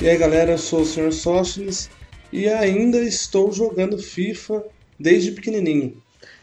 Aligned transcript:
E 0.00 0.08
aí 0.08 0.18
galera, 0.18 0.52
eu 0.52 0.58
sou 0.58 0.82
o 0.82 0.84
Sr. 0.84 1.10
Sóstenes 1.10 1.88
e 2.30 2.46
ainda 2.48 2.98
estou 2.98 3.50
jogando 3.50 3.96
FIFA 3.96 4.62
desde 5.00 5.32
pequenininho. 5.32 5.94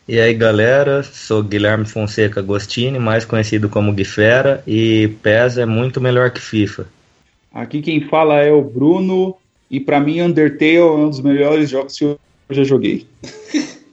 E 0.08 0.20
aí 0.20 0.34
galera, 0.34 1.04
sou 1.04 1.44
Guilherme 1.44 1.86
Fonseca 1.86 2.40
Agostini, 2.40 2.98
mais 2.98 3.26
conhecido 3.26 3.70
como 3.70 3.94
Guifera, 3.94 4.64
e 4.66 5.08
PES 5.22 5.60
é 5.60 5.66
muito 5.66 6.02
melhor 6.02 6.32
que 6.32 6.42
FIFA. 6.42 6.88
Aqui 7.54 7.82
quem 7.82 8.02
fala 8.08 8.42
é 8.42 8.52
o 8.52 8.62
Bruno, 8.64 9.38
e 9.70 9.80
para 9.80 10.00
mim 10.00 10.22
Undertale 10.22 10.76
é 10.76 10.84
um 10.84 11.10
dos 11.10 11.22
melhores 11.22 11.70
jogos 11.70 11.96
que 11.96 12.06
eu 12.06 12.20
já 12.50 12.64
joguei. 12.64 13.06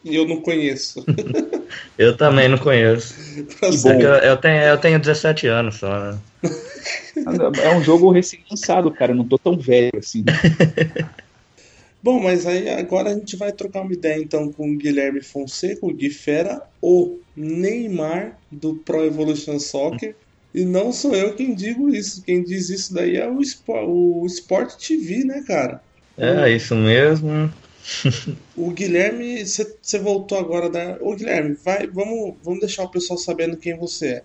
E 0.02 0.16
eu 0.16 0.26
não 0.26 0.40
conheço. 0.40 1.04
eu 2.00 2.16
também 2.16 2.48
não 2.48 2.56
conheço. 2.56 3.14
Tá 3.60 3.66
eu, 3.92 4.14
eu, 4.14 4.36
tenho, 4.38 4.62
eu 4.62 4.78
tenho 4.78 4.98
17 4.98 5.46
anos 5.48 5.76
só, 5.76 6.00
né? 6.00 6.18
É 7.62 7.76
um 7.76 7.84
jogo 7.84 8.10
recém-lançado, 8.10 8.90
cara. 8.90 9.12
Eu 9.12 9.16
não 9.16 9.28
tô 9.28 9.36
tão 9.36 9.58
velho 9.58 9.92
assim. 9.98 10.24
Bom, 12.02 12.18
mas 12.18 12.46
aí 12.46 12.70
agora 12.70 13.10
a 13.10 13.14
gente 13.14 13.36
vai 13.36 13.52
trocar 13.52 13.82
uma 13.82 13.92
ideia 13.92 14.18
então 14.18 14.50
com 14.50 14.72
o 14.72 14.78
Guilherme 14.78 15.20
Fonseca, 15.20 15.84
o 15.84 15.92
Gui 15.92 16.08
Fera, 16.08 16.62
o 16.80 17.18
Neymar 17.36 18.38
do 18.50 18.76
Pro 18.76 19.04
Evolution 19.04 19.58
Soccer. 19.58 20.16
E 20.54 20.64
não 20.64 20.92
sou 20.92 21.14
eu 21.14 21.34
quem 21.34 21.54
digo 21.54 21.94
isso. 21.94 22.22
Quem 22.22 22.42
diz 22.42 22.70
isso 22.70 22.94
daí 22.94 23.18
é 23.18 23.28
o, 23.28 23.42
Sport, 23.42 23.84
o 23.86 24.24
Sport 24.26 24.74
TV, 24.76 25.22
né, 25.24 25.44
cara? 25.46 25.82
É, 26.16 26.50
isso 26.50 26.74
mesmo. 26.74 27.52
O 28.56 28.70
Guilherme, 28.70 29.44
você 29.44 29.98
voltou 29.98 30.38
agora 30.38 30.68
da. 30.68 30.98
Ô 31.00 31.14
Guilherme, 31.14 31.56
vai, 31.64 31.86
vamos, 31.86 32.34
vamos 32.42 32.60
deixar 32.60 32.84
o 32.84 32.88
pessoal 32.88 33.18
sabendo 33.18 33.56
quem 33.56 33.76
você 33.76 34.22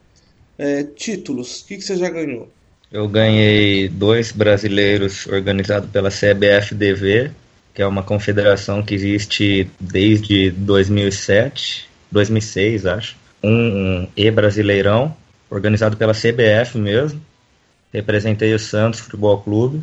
é. 0.57 0.79
é 0.79 0.83
títulos, 0.83 1.61
o 1.61 1.65
que, 1.65 1.77
que 1.77 1.83
você 1.83 1.95
já 1.97 2.09
ganhou? 2.09 2.49
Eu 2.91 3.07
ganhei 3.07 3.89
dois 3.89 4.31
brasileiros 4.31 5.25
organizados 5.27 5.89
pela 5.89 6.09
CBFDV, 6.09 7.31
que 7.73 7.81
é 7.81 7.87
uma 7.87 8.03
confederação 8.03 8.81
que 8.81 8.93
existe 8.93 9.69
desde 9.79 10.51
2007, 10.51 11.89
2006, 12.11 12.85
acho. 12.85 13.17
Um, 13.43 13.49
um 13.51 14.07
E-Brasileirão, 14.15 15.15
organizado 15.49 15.97
pela 15.97 16.13
CBF 16.13 16.77
mesmo. 16.77 17.21
Representei 17.93 18.53
o 18.53 18.59
Santos 18.59 19.01
Futebol 19.01 19.39
Clube. 19.41 19.81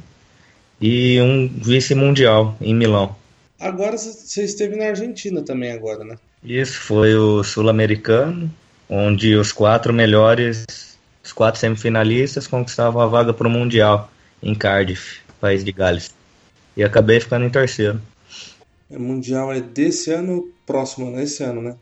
E 0.81 1.21
um 1.21 1.49
vice-mundial 1.49 2.57
em 2.61 2.75
Milão. 2.75 3.15
Agora 3.63 3.97
você 3.97 4.43
esteve 4.43 4.75
na 4.75 4.87
Argentina 4.87 5.41
também 5.41 5.71
agora, 5.71 6.05
né? 6.05 6.19
Isso, 6.43 6.81
foi 6.81 7.15
o 7.15 7.45
Sul-Americano, 7.45 8.53
onde 8.89 9.37
os 9.37 9.53
quatro 9.53 9.93
melhores, 9.93 10.65
os 11.23 11.33
quatro 11.33 11.61
semifinalistas 11.61 12.49
conquistavam 12.49 13.01
a 13.01 13.07
vaga 13.07 13.33
para 13.33 13.47
o 13.47 13.51
Mundial 13.51 14.11
em 14.43 14.53
Cardiff, 14.53 15.21
país 15.41 15.63
de 15.63 15.71
Gales. 15.71 16.13
E 16.77 16.83
acabei 16.83 17.21
ficando 17.21 17.45
em 17.45 17.51
terceiro. 17.51 18.03
O 18.91 18.99
Mundial 18.99 19.53
é 19.53 19.61
desse 19.61 20.11
ano 20.11 20.51
próximo, 20.67 21.13
né? 21.13 21.23
Esse 21.23 21.45
ano, 21.45 21.63
né? 21.63 21.77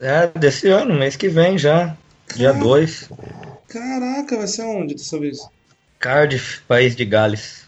É, 0.00 0.26
desse 0.26 0.66
ano, 0.68 0.92
mês 0.92 1.14
que 1.14 1.28
vem 1.28 1.56
já. 1.56 1.96
Dia 2.34 2.52
2. 2.52 3.08
Caraca, 3.68 4.36
vai 4.36 4.48
ser 4.48 4.62
onde 4.62 4.96
dessa 4.96 5.20
vez? 5.20 5.38
Cardiff, 6.00 6.62
país 6.62 6.96
de 6.96 7.04
Gales. 7.04 7.61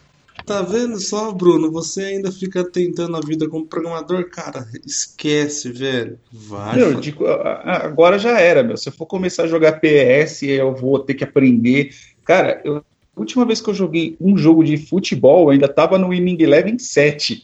Tá 0.47 0.61
vendo 0.61 1.01
só, 1.01 1.33
Bruno? 1.33 1.73
Você 1.73 2.03
ainda 2.03 2.31
fica 2.31 2.63
tentando 2.71 3.17
a 3.17 3.21
vida 3.21 3.49
como 3.49 3.67
programador? 3.67 4.29
Cara, 4.29 4.69
esquece, 4.85 5.73
velho. 5.73 6.19
Vai. 6.31 6.77
Meu, 6.77 6.95
digo, 7.01 7.27
agora 7.27 8.19
já 8.19 8.39
era, 8.39 8.63
meu. 8.63 8.77
Se 8.77 8.91
eu 8.91 8.93
for 8.93 9.07
começar 9.07 9.45
a 9.45 9.49
jogar 9.49 9.81
PS, 9.81 10.43
eu 10.43 10.75
vou 10.75 10.99
ter 10.99 11.15
que 11.15 11.25
aprender. 11.25 11.95
Cara, 12.25 12.61
eu, 12.63 12.77
a 12.77 13.21
última 13.21 13.47
vez 13.47 13.61
que 13.63 13.71
eu 13.71 13.75
joguei 13.75 14.17
um 14.21 14.37
jogo 14.37 14.63
de 14.63 14.77
futebol, 14.77 15.45
eu 15.45 15.51
ainda 15.51 15.69
tava 15.69 15.97
no 15.97 16.09
Winning 16.09 16.43
Eleven 16.43 16.79
7. 16.79 17.43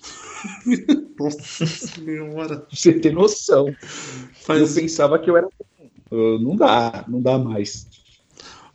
Nossa 1.18 1.66
senhora. 1.66 2.66
Você 2.70 2.92
tem 2.92 3.12
noção. 3.12 3.74
Faz... 4.42 4.76
Eu 4.76 4.82
pensava 4.82 5.18
que 5.18 5.30
eu 5.30 5.36
era. 5.38 5.48
não 6.10 6.54
dá, 6.54 7.04
não 7.08 7.20
dá 7.20 7.38
mais. 7.38 7.86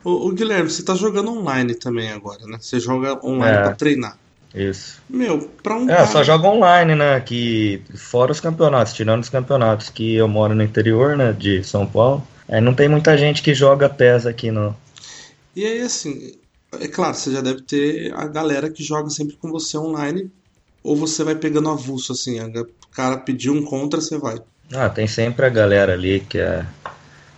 O, 0.05 0.31
Guilherme, 0.31 0.69
você 0.69 0.83
tá 0.83 0.93
jogando 0.93 1.31
online 1.31 1.73
também 1.73 2.11
agora, 2.11 2.45
né? 2.45 2.59
Você 2.61 2.79
joga 2.79 3.19
online 3.25 3.57
é, 3.57 3.61
pra 3.63 3.73
treinar. 3.73 4.19
Isso. 4.53 5.01
Meu, 5.09 5.49
pra 5.63 5.75
um. 5.75 5.89
É, 5.89 5.95
cara... 5.95 6.07
só 6.07 6.23
jogo 6.23 6.47
online, 6.47 6.93
né? 6.93 7.19
Que 7.19 7.81
fora 7.95 8.31
os 8.31 8.39
campeonatos, 8.39 8.93
tirando 8.93 9.23
os 9.23 9.29
campeonatos 9.29 9.89
que 9.89 10.13
eu 10.13 10.27
moro 10.27 10.53
no 10.53 10.61
interior, 10.61 11.17
né? 11.17 11.33
De 11.33 11.63
São 11.63 11.87
Paulo. 11.87 12.25
Aí 12.47 12.61
não 12.61 12.75
tem 12.75 12.87
muita 12.87 13.17
gente 13.17 13.41
que 13.41 13.55
joga 13.55 13.89
PES 13.89 14.27
aqui, 14.27 14.51
não. 14.51 14.77
E 15.55 15.65
aí, 15.65 15.81
assim, 15.81 16.33
é 16.79 16.87
claro, 16.87 17.15
você 17.15 17.31
já 17.31 17.41
deve 17.41 17.63
ter 17.63 18.13
a 18.13 18.27
galera 18.27 18.69
que 18.69 18.83
joga 18.83 19.09
sempre 19.09 19.35
com 19.37 19.49
você 19.49 19.75
online, 19.75 20.29
ou 20.83 20.95
você 20.95 21.23
vai 21.23 21.33
pegando 21.33 21.69
avulso, 21.69 22.11
assim, 22.11 22.39
o 22.39 22.67
cara 22.95 23.17
pediu 23.17 23.53
um 23.53 23.65
contra, 23.65 23.99
você 23.99 24.19
vai. 24.19 24.37
Ah, 24.71 24.87
tem 24.87 25.07
sempre 25.07 25.47
a 25.47 25.49
galera 25.49 25.93
ali 25.93 26.19
que 26.19 26.37
é 26.37 26.63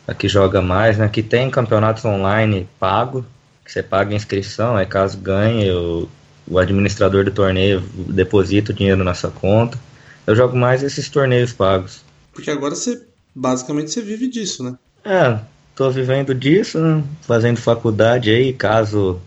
a 0.08 0.14
que 0.14 0.30
joga 0.30 0.62
mais, 0.62 0.98
né? 0.98 1.10
Que 1.10 1.22
tem 1.22 1.50
campeonatos 1.50 2.06
online 2.06 2.68
pago, 2.80 3.26
que 3.64 3.72
você 3.72 3.84
paga 3.84 4.16
inscrição, 4.16 4.78
aí 4.78 4.86
caso 4.86 5.18
ganhe, 5.18 5.70
o, 5.72 6.08
o 6.48 6.58
administrador 6.58 7.26
do 7.26 7.32
torneio 7.32 7.84
deposita 8.10 8.72
o 8.72 8.76
dinheiro 8.76 9.04
na 9.04 9.14
sua 9.14 9.30
conta. 9.30 9.78
Eu 10.26 10.36
jogo 10.36 10.56
mais 10.56 10.82
esses 10.82 11.10
torneios 11.10 11.52
pagos. 11.52 12.02
Porque 12.34 12.50
agora 12.50 12.74
você, 12.74 13.06
basicamente, 13.36 13.92
você 13.92 14.02
vive 14.02 14.28
disso, 14.28 14.64
né? 14.64 14.76
É, 15.04 15.40
tô 15.76 15.90
vivendo 15.92 16.34
disso, 16.34 16.80
né? 16.80 17.04
Fazendo 17.22 17.58
faculdade 17.58 18.30
aí, 18.30 18.54
caso 18.54 19.20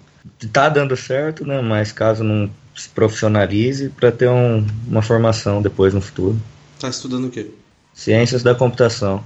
tá 0.53 0.69
dando 0.69 0.97
certo, 0.97 1.47
né? 1.47 1.61
Mas 1.61 1.93
caso 1.93 2.25
não 2.25 2.51
se 2.75 2.89
profissionalize 2.89 3.91
para 3.91 4.11
ter 4.11 4.29
um, 4.29 4.67
uma 4.89 5.03
formação 5.03 5.61
depois 5.61 5.93
no 5.93 6.01
futuro. 6.01 6.41
Tá 6.79 6.89
estudando 6.89 7.27
o 7.27 7.31
quê? 7.31 7.51
Ciências 7.93 8.43
da 8.43 8.55
computação. 8.55 9.23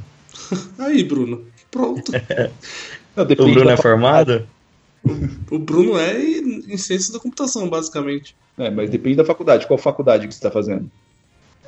Aí, 0.78 1.04
Bruno. 1.04 1.44
Pronto. 1.70 2.12
o 3.16 3.24
Bruno 3.24 3.70
é 3.70 3.76
formado? 3.76 4.46
O 5.50 5.58
Bruno 5.58 5.98
é 5.98 6.22
em 6.22 6.76
ciências 6.76 7.10
da 7.10 7.18
computação, 7.18 7.68
basicamente. 7.68 8.34
É, 8.56 8.70
mas 8.70 8.90
depende 8.90 9.16
da 9.16 9.24
faculdade. 9.24 9.66
Qual 9.66 9.78
faculdade 9.78 10.26
que 10.26 10.32
você 10.32 10.38
está 10.38 10.50
fazendo? 10.50 10.90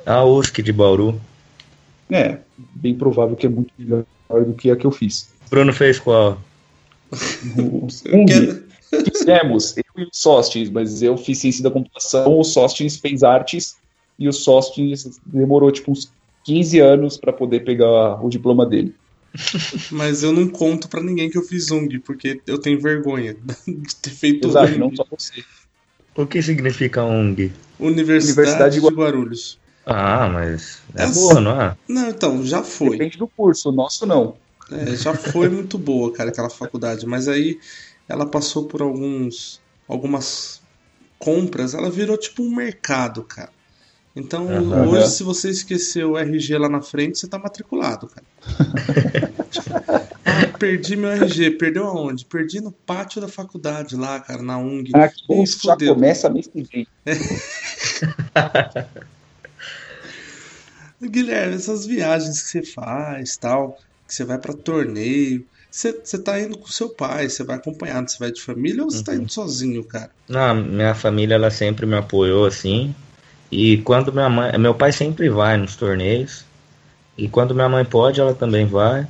A 0.05 0.23
USC 0.23 0.63
de 0.63 0.71
Bauru. 0.71 1.19
É, 2.09 2.37
bem 2.75 2.95
provável 2.95 3.35
que 3.35 3.45
é 3.45 3.49
muito 3.49 3.73
melhor 3.77 4.05
do 4.29 4.53
que 4.53 4.71
a 4.71 4.75
que 4.75 4.85
eu 4.85 4.91
fiz. 4.91 5.29
Bruno 5.49 5.73
fez 5.73 5.99
qual? 5.99 6.41
um 7.57 7.87
Fizemos, 8.89 9.75
eu 9.77 9.83
e 9.97 10.03
o 10.03 10.09
Sostens, 10.13 10.69
mas 10.69 11.01
eu 11.01 11.17
fiz 11.17 11.39
ciência 11.39 11.61
da 11.61 11.69
computação, 11.69 12.39
o 12.39 12.43
Sostens 12.43 12.97
fez 12.97 13.21
artes 13.21 13.75
e 14.17 14.29
o 14.29 14.33
Sostens 14.33 15.19
demorou 15.25 15.71
tipo 15.71 15.91
uns 15.91 16.09
15 16.47 16.79
anos 16.79 17.17
para 17.17 17.33
poder 17.33 17.65
pegar 17.65 18.23
o 18.23 18.29
diploma 18.29 18.65
dele. 18.65 18.95
Mas 19.91 20.23
eu 20.23 20.31
não 20.31 20.47
conto 20.47 20.87
para 20.87 21.03
ninguém 21.03 21.29
que 21.29 21.37
eu 21.37 21.43
fiz 21.43 21.69
UNG, 21.69 21.99
porque 21.99 22.41
eu 22.47 22.57
tenho 22.57 22.79
vergonha 22.79 23.35
de 23.67 23.95
ter 23.97 24.09
feito 24.09 24.47
Exato, 24.47 24.79
não 24.79 24.95
só 24.95 25.05
você. 25.11 25.43
O 26.15 26.25
que 26.25 26.41
significa 26.41 27.03
UNG? 27.03 27.51
Universidade, 27.77 28.39
Universidade 28.39 28.79
de 28.79 28.95
Guarulhos. 28.95 29.59
Ah, 29.85 30.29
mas 30.29 30.81
é 30.95 31.03
Essa... 31.03 31.19
boa, 31.19 31.41
não 31.41 31.61
é? 31.61 31.77
Não, 31.87 32.09
então, 32.09 32.45
já 32.45 32.63
foi. 32.63 32.91
Depende 32.91 33.17
do 33.17 33.27
curso, 33.27 33.67
o 33.67 33.71
nosso 33.73 34.05
não. 34.05 34.37
É, 34.71 34.95
já 34.95 35.13
foi 35.13 35.49
muito 35.49 35.77
boa, 35.77 36.13
cara, 36.13 36.29
aquela 36.29 36.49
faculdade. 36.49 37.05
Mas 37.05 37.27
aí 37.27 37.59
ela 38.07 38.25
passou 38.25 38.65
por 38.65 38.81
alguns 38.81 39.61
algumas 39.85 40.61
compras, 41.19 41.73
ela 41.73 41.89
virou 41.89 42.17
tipo 42.17 42.41
um 42.41 42.55
mercado, 42.55 43.23
cara. 43.23 43.51
Então, 44.17 44.47
uhum. 44.47 44.89
hoje, 44.89 45.11
se 45.11 45.23
você 45.23 45.51
esquecer 45.51 46.03
o 46.03 46.17
RG 46.17 46.57
lá 46.57 46.67
na 46.67 46.81
frente, 46.81 47.19
você 47.19 47.27
tá 47.27 47.37
matriculado, 47.37 48.07
cara. 48.07 48.25
ah, 50.25 50.47
perdi 50.57 50.95
meu 50.95 51.11
RG. 51.11 51.51
Perdeu 51.51 51.85
aonde? 51.85 52.25
Perdi 52.25 52.59
no 52.59 52.71
pátio 52.71 53.21
da 53.21 53.27
faculdade 53.27 53.95
lá, 53.95 54.19
cara, 54.19 54.41
na 54.41 54.57
UNG. 54.57 54.89
Aqui 54.95 55.21
ah, 55.29 55.45
já 55.45 55.73
fudeu. 55.75 55.93
começa 55.93 56.31
mês 56.31 56.47
que 56.47 56.63
vem. 56.63 56.87
Guilherme, 60.99 61.53
essas 61.53 61.85
viagens 61.85 62.41
que 62.41 62.49
você 62.49 62.63
faz, 62.63 63.37
tal, 63.37 63.77
que 64.07 64.15
você 64.15 64.25
vai 64.25 64.39
para 64.39 64.51
torneio, 64.51 65.45
você, 65.69 65.91
você 65.91 66.17
tá 66.17 66.41
indo 66.41 66.57
com 66.57 66.65
seu 66.67 66.89
pai, 66.89 67.29
você 67.29 67.43
vai 67.43 67.57
acompanhado, 67.57 68.09
você 68.09 68.17
vai 68.17 68.31
de 68.31 68.41
família 68.41 68.83
ou 68.83 68.89
você 68.89 69.03
tá 69.03 69.11
uhum. 69.11 69.17
tá 69.19 69.23
indo 69.23 69.31
sozinho, 69.31 69.83
cara? 69.83 70.09
Não, 70.27 70.55
minha 70.55 70.95
família, 70.95 71.35
ela 71.35 71.51
sempre 71.51 71.85
me 71.85 71.95
apoiou, 71.95 72.47
assim, 72.47 72.95
e 73.51 73.77
quando 73.77 74.11
minha 74.11 74.29
mãe, 74.29 74.57
meu 74.57 74.73
pai 74.73 74.91
sempre 74.91 75.29
vai 75.29 75.57
nos 75.57 75.75
torneios. 75.75 76.45
E 77.17 77.27
quando 77.27 77.55
minha 77.55 77.69
mãe 77.69 77.83
pode, 77.85 78.19
ela 78.19 78.33
também 78.33 78.65
vai. 78.65 79.07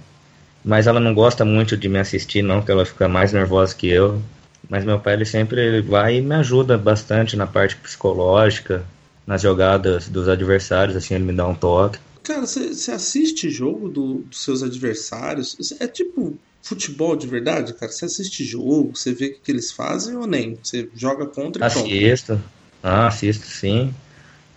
Mas 0.63 0.87
ela 0.87 0.99
não 0.99 1.13
gosta 1.13 1.43
muito 1.43 1.75
de 1.75 1.89
me 1.89 1.99
assistir, 1.99 2.41
não, 2.41 2.61
que 2.61 2.71
ela 2.71 2.85
fica 2.85 3.07
mais 3.07 3.33
nervosa 3.33 3.75
que 3.75 3.87
eu. 3.87 4.21
Mas 4.69 4.83
meu 4.83 4.99
pai 4.99 5.13
ele 5.13 5.25
sempre 5.25 5.81
vai 5.81 6.17
e 6.17 6.21
me 6.21 6.35
ajuda 6.35 6.77
bastante 6.77 7.35
na 7.35 7.47
parte 7.47 7.75
psicológica, 7.77 8.83
nas 9.25 9.41
jogadas 9.41 10.09
dos 10.09 10.27
adversários, 10.27 10.95
assim, 10.95 11.15
ele 11.15 11.23
me 11.23 11.33
dá 11.33 11.47
um 11.47 11.55
toque. 11.55 11.99
Cara, 12.23 12.45
você 12.45 12.91
assiste 12.91 13.49
jogo 13.49 13.87
do, 13.87 14.15
dos 14.19 14.43
seus 14.43 14.61
adversários? 14.61 15.55
É 15.79 15.87
tipo 15.87 16.37
futebol 16.61 17.15
de 17.15 17.25
verdade, 17.25 17.73
cara? 17.73 17.89
Você 17.89 18.05
assiste 18.05 18.43
jogo, 18.43 18.91
você 18.93 19.13
vê 19.13 19.27
o 19.27 19.33
que, 19.35 19.39
que 19.39 19.51
eles 19.51 19.71
fazem 19.71 20.17
ou 20.17 20.27
nem? 20.27 20.57
Você 20.61 20.89
joga 20.93 21.25
contra 21.25 21.63
e 21.63 21.65
Assisto. 21.65 22.41
Ah, 22.83 23.07
assisto 23.07 23.45
sim. 23.45 23.93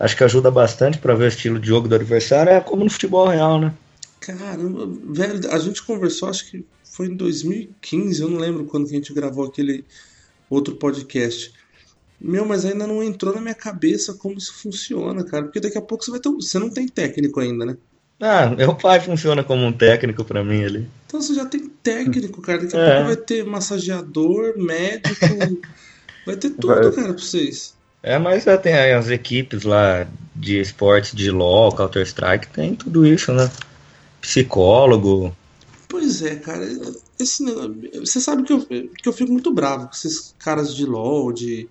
Acho 0.01 0.17
que 0.17 0.25
ajuda 0.25 0.51
bastante 0.51 0.97
para 0.97 1.15
ver 1.15 1.25
o 1.25 1.29
estilo 1.29 1.61
de 1.61 1.69
jogo 1.69 1.87
do 1.87 1.95
adversário. 1.95 2.51
É 2.51 2.61
como 2.61 2.83
no 2.83 2.91
futebol 2.91 3.29
real, 3.29 3.61
né? 3.61 3.75
Caramba, 4.19 4.89
velho, 5.13 5.53
a 5.53 5.59
gente 5.59 5.83
conversou, 5.83 6.31
acho 6.31 6.51
que 6.51 6.65
foi 6.83 7.07
em 7.07 7.15
2015, 7.15 8.21
eu 8.21 8.31
não 8.31 8.39
lembro 8.39 8.65
quando 8.65 8.87
que 8.87 8.93
a 8.93 8.97
gente 8.97 9.13
gravou 9.13 9.45
aquele 9.45 9.85
outro 10.49 10.77
podcast. 10.77 11.53
Meu, 12.19 12.47
mas 12.47 12.65
ainda 12.65 12.87
não 12.87 13.03
entrou 13.03 13.35
na 13.35 13.41
minha 13.43 13.55
cabeça 13.55 14.15
como 14.15 14.39
isso 14.39 14.55
funciona, 14.55 15.23
cara. 15.25 15.45
Porque 15.45 15.61
daqui 15.61 15.77
a 15.77 15.83
pouco 15.83 16.05
você 16.05 16.11
vai 16.11 16.21
ter. 16.21 16.31
Você 16.31 16.59
não 16.59 16.71
tem 16.71 16.89
técnico 16.89 17.41
ainda, 17.41 17.65
né? 17.65 17.77
Ah, 18.21 18.51
meu 18.51 18.75
pai 18.75 19.01
funciona 19.01 19.43
como 19.43 19.65
um 19.65 19.73
técnico 19.73 20.23
para 20.25 20.45
mim 20.45 20.63
ali. 20.63 20.89
Então 21.07 21.23
você 21.23 21.35
já 21.35 21.47
tem 21.47 21.67
técnico, 21.83 22.43
cara. 22.43 22.59
Daqui 22.59 22.77
a 22.77 22.81
é. 22.81 22.95
pouco 22.95 23.07
vai 23.07 23.17
ter 23.17 23.45
massageador, 23.45 24.59
médico. 24.59 25.27
vai 26.27 26.37
ter 26.37 26.51
tudo, 26.51 26.67
vai. 26.67 26.93
cara, 26.93 27.15
pra 27.15 27.23
vocês. 27.23 27.75
É, 28.03 28.19
mas 28.19 28.45
já 28.45 28.57
tem 28.57 28.75
as 28.75 29.09
equipes 29.09 29.65
lá 29.65 30.07
de 30.35 30.59
esportes 30.59 31.15
de 31.15 31.31
LoL, 31.31 31.75
Counter-Strike, 31.75 32.49
tem 32.49 32.75
tudo 32.75 33.07
isso, 33.07 33.33
né? 33.33 33.51
Psicólogo. 34.21 35.37
Pois 35.89 36.23
é, 36.23 36.37
cara. 36.37 36.67
Esse 37.19 37.45
você 37.99 38.21
sabe 38.21 38.45
que 38.45 38.53
eu, 38.53 38.65
que 38.65 39.09
eu 39.09 39.13
fico 39.13 39.31
muito 39.31 39.53
bravo 39.53 39.87
com 39.87 39.93
esses 39.93 40.35
caras 40.39 40.75
de 40.75 40.87
LoL, 40.87 41.33
de 41.33 41.69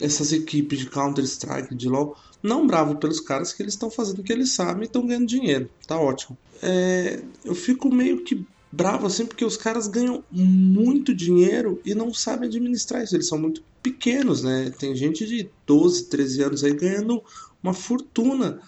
essas 0.00 0.32
equipes 0.32 0.78
de 0.78 0.86
Counter-Strike, 0.86 1.74
de 1.74 1.88
LoL. 1.88 2.16
Não 2.40 2.66
bravo 2.66 2.96
pelos 2.96 3.18
caras 3.18 3.52
que 3.52 3.62
eles 3.62 3.74
estão 3.74 3.90
fazendo 3.90 4.20
o 4.20 4.22
que 4.22 4.32
eles 4.32 4.52
sabem 4.52 4.82
e 4.82 4.86
estão 4.86 5.04
ganhando 5.04 5.26
dinheiro. 5.26 5.68
Tá 5.86 5.98
ótimo. 5.98 6.38
É, 6.62 7.20
eu 7.44 7.54
fico 7.54 7.92
meio 7.92 8.22
que 8.22 8.46
bravo 8.72 9.06
assim 9.06 9.26
porque 9.26 9.44
os 9.44 9.56
caras 9.56 9.88
ganham 9.88 10.24
muito 10.30 11.14
dinheiro 11.14 11.80
e 11.84 11.94
não 11.94 12.12
sabem 12.12 12.48
administrar 12.48 13.02
isso. 13.02 13.16
Eles 13.16 13.28
são 13.28 13.38
muito 13.38 13.64
pequenos, 13.82 14.42
né? 14.42 14.70
Tem 14.70 14.94
gente 14.96 15.26
de 15.26 15.50
12, 15.66 16.08
13 16.08 16.42
anos 16.42 16.64
aí 16.64 16.74
ganhando 16.74 17.22
uma 17.62 17.74
fortuna. 17.74 18.60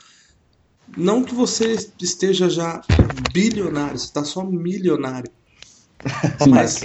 Não 0.96 1.24
que 1.24 1.34
você 1.34 1.72
esteja 2.00 2.48
já 2.48 2.84
bilionário, 3.08 3.98
você 3.98 4.06
está 4.06 4.24
só 4.24 4.44
milionário. 4.44 5.30
Mas, 6.44 6.80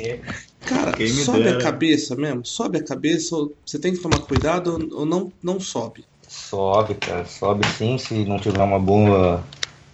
cara, 0.65 0.93
sobe 1.05 1.43
dera. 1.43 1.57
a 1.57 1.57
cabeça 1.57 2.15
mesmo? 2.15 2.45
Sobe 2.45 2.79
a 2.79 2.83
cabeça, 2.83 3.35
você 3.65 3.79
tem 3.79 3.93
que 3.93 4.01
tomar 4.01 4.21
cuidado 4.21 4.71
ou 4.93 5.05
não, 5.05 5.33
não 5.43 5.59
sobe? 5.59 6.05
Sobe, 6.27 6.95
cara, 6.95 7.25
sobe 7.25 7.63
sim, 7.65 7.97
se 7.97 8.25
não 8.25 8.39
tiver 8.39 8.61
uma 8.63 8.79
boa, 8.79 9.43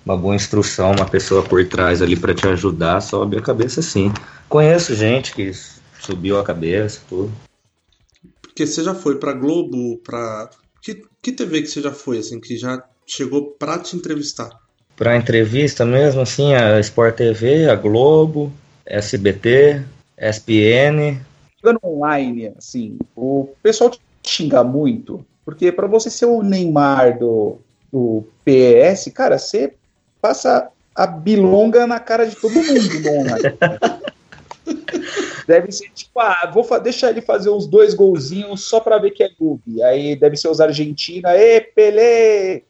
uma 0.05 0.17
boa 0.17 0.35
instrução, 0.35 0.91
uma 0.91 1.05
pessoa 1.07 1.43
por 1.43 1.67
trás 1.67 2.01
ali 2.01 2.15
para 2.15 2.33
te 2.33 2.47
ajudar, 2.47 3.01
sobe 3.01 3.37
a 3.37 3.41
cabeça 3.41 3.81
sim. 3.81 4.11
Conheço 4.49 4.95
gente 4.95 5.33
que 5.33 5.51
subiu 5.99 6.39
a 6.39 6.43
cabeça, 6.43 6.99
tudo. 7.07 7.31
Porque 8.41 8.65
você 8.65 8.83
já 8.83 8.93
foi 8.93 9.17
pra 9.17 9.33
Globo, 9.33 9.97
pra. 9.97 10.49
Que, 10.81 11.03
que 11.21 11.31
TV 11.31 11.61
que 11.61 11.67
você 11.67 11.81
já 11.81 11.91
foi, 11.91 12.17
assim, 12.17 12.39
que 12.39 12.57
já 12.57 12.83
chegou 13.05 13.51
pra 13.51 13.77
te 13.77 13.95
entrevistar? 13.95 14.49
Pra 14.95 15.15
entrevista 15.15 15.85
mesmo, 15.85 16.21
assim, 16.21 16.53
a 16.53 16.79
Sport 16.79 17.15
TV, 17.15 17.69
a 17.69 17.75
Globo, 17.75 18.51
SBT, 18.85 19.83
SPN. 20.17 21.19
Jogando 21.63 21.79
online, 21.83 22.53
assim, 22.57 22.97
o 23.15 23.49
pessoal 23.61 23.89
te 23.89 23.99
xinga 24.23 24.63
muito, 24.63 25.25
porque 25.45 25.71
para 25.71 25.87
você 25.87 26.09
ser 26.09 26.25
o 26.25 26.41
Neymar 26.41 27.17
do, 27.19 27.59
do 27.91 28.23
PS, 28.43 29.11
cara, 29.13 29.37
você 29.37 29.73
passa 30.21 30.69
a 30.93 31.07
bilonga 31.07 31.87
na 31.87 31.99
cara 31.99 32.25
de 32.25 32.35
todo 32.35 32.53
mundo 32.53 33.09
online. 33.09 33.57
deve 35.47 35.71
ser 35.71 35.89
tipo, 35.93 36.19
ah, 36.19 36.49
vou 36.53 36.65
deixar 36.79 37.09
ele 37.09 37.21
fazer 37.21 37.49
uns 37.49 37.67
dois 37.67 37.93
golzinhos 37.93 38.63
só 38.63 38.79
para 38.79 38.97
ver 38.97 39.11
que 39.11 39.23
é 39.23 39.29
noob. 39.39 39.61
Aí 39.83 40.15
deve 40.15 40.37
ser 40.37 40.47
os 40.47 40.61
argentinos, 40.61 41.31
e 41.31 41.61
Pelé, 41.61 42.61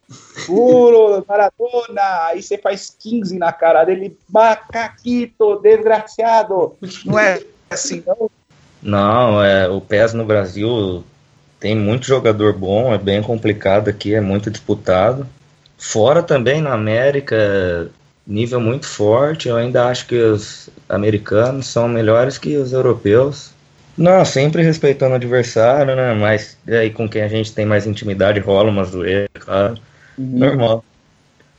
puro, 0.46 1.24
Maradona. 1.28 2.28
Aí 2.28 2.42
você 2.42 2.58
faz 2.58 2.96
15 3.00 3.38
na 3.38 3.52
cara 3.52 3.84
dele, 3.84 4.18
macaquito, 4.30 5.58
desgraciado. 5.58 6.76
Não 7.06 7.20
é 7.20 7.42
assim, 7.70 8.04
não? 8.06 8.30
Não, 8.82 9.44
é, 9.44 9.70
o 9.70 9.80
PES 9.80 10.14
no 10.14 10.26
Brasil 10.26 11.04
tem 11.60 11.76
muito 11.76 12.08
jogador 12.08 12.54
bom, 12.54 12.92
é 12.92 12.98
bem 12.98 13.22
complicado 13.22 13.90
aqui, 13.90 14.16
é 14.16 14.22
muito 14.22 14.50
disputado. 14.50 15.28
Fora 15.82 16.22
também 16.22 16.62
na 16.62 16.74
América, 16.74 17.90
nível 18.26 18.62
muito 18.62 18.86
forte. 18.86 19.50
Eu 19.50 19.56
ainda 19.56 19.88
acho 19.88 20.06
que 20.06 20.16
os 20.16 20.70
americanos 20.88 21.66
são 21.66 21.88
melhores 21.88 22.38
que 22.38 22.56
os 22.56 22.72
europeus. 22.72 23.50
Não, 23.98 24.24
sempre 24.24 24.62
respeitando 24.62 25.14
o 25.14 25.16
adversário, 25.16 25.96
né? 25.96 26.14
Mas 26.14 26.56
aí 26.68 26.92
com 26.92 27.10
quem 27.10 27.24
a 27.24 27.28
gente 27.28 27.52
tem 27.52 27.66
mais 27.66 27.88
intimidade 27.88 28.40
rola 28.40 28.70
uma 28.70 28.84
zoeira, 28.84 29.28
claro. 29.34 29.76
Uhum. 30.20 30.38
Normal. 30.38 30.86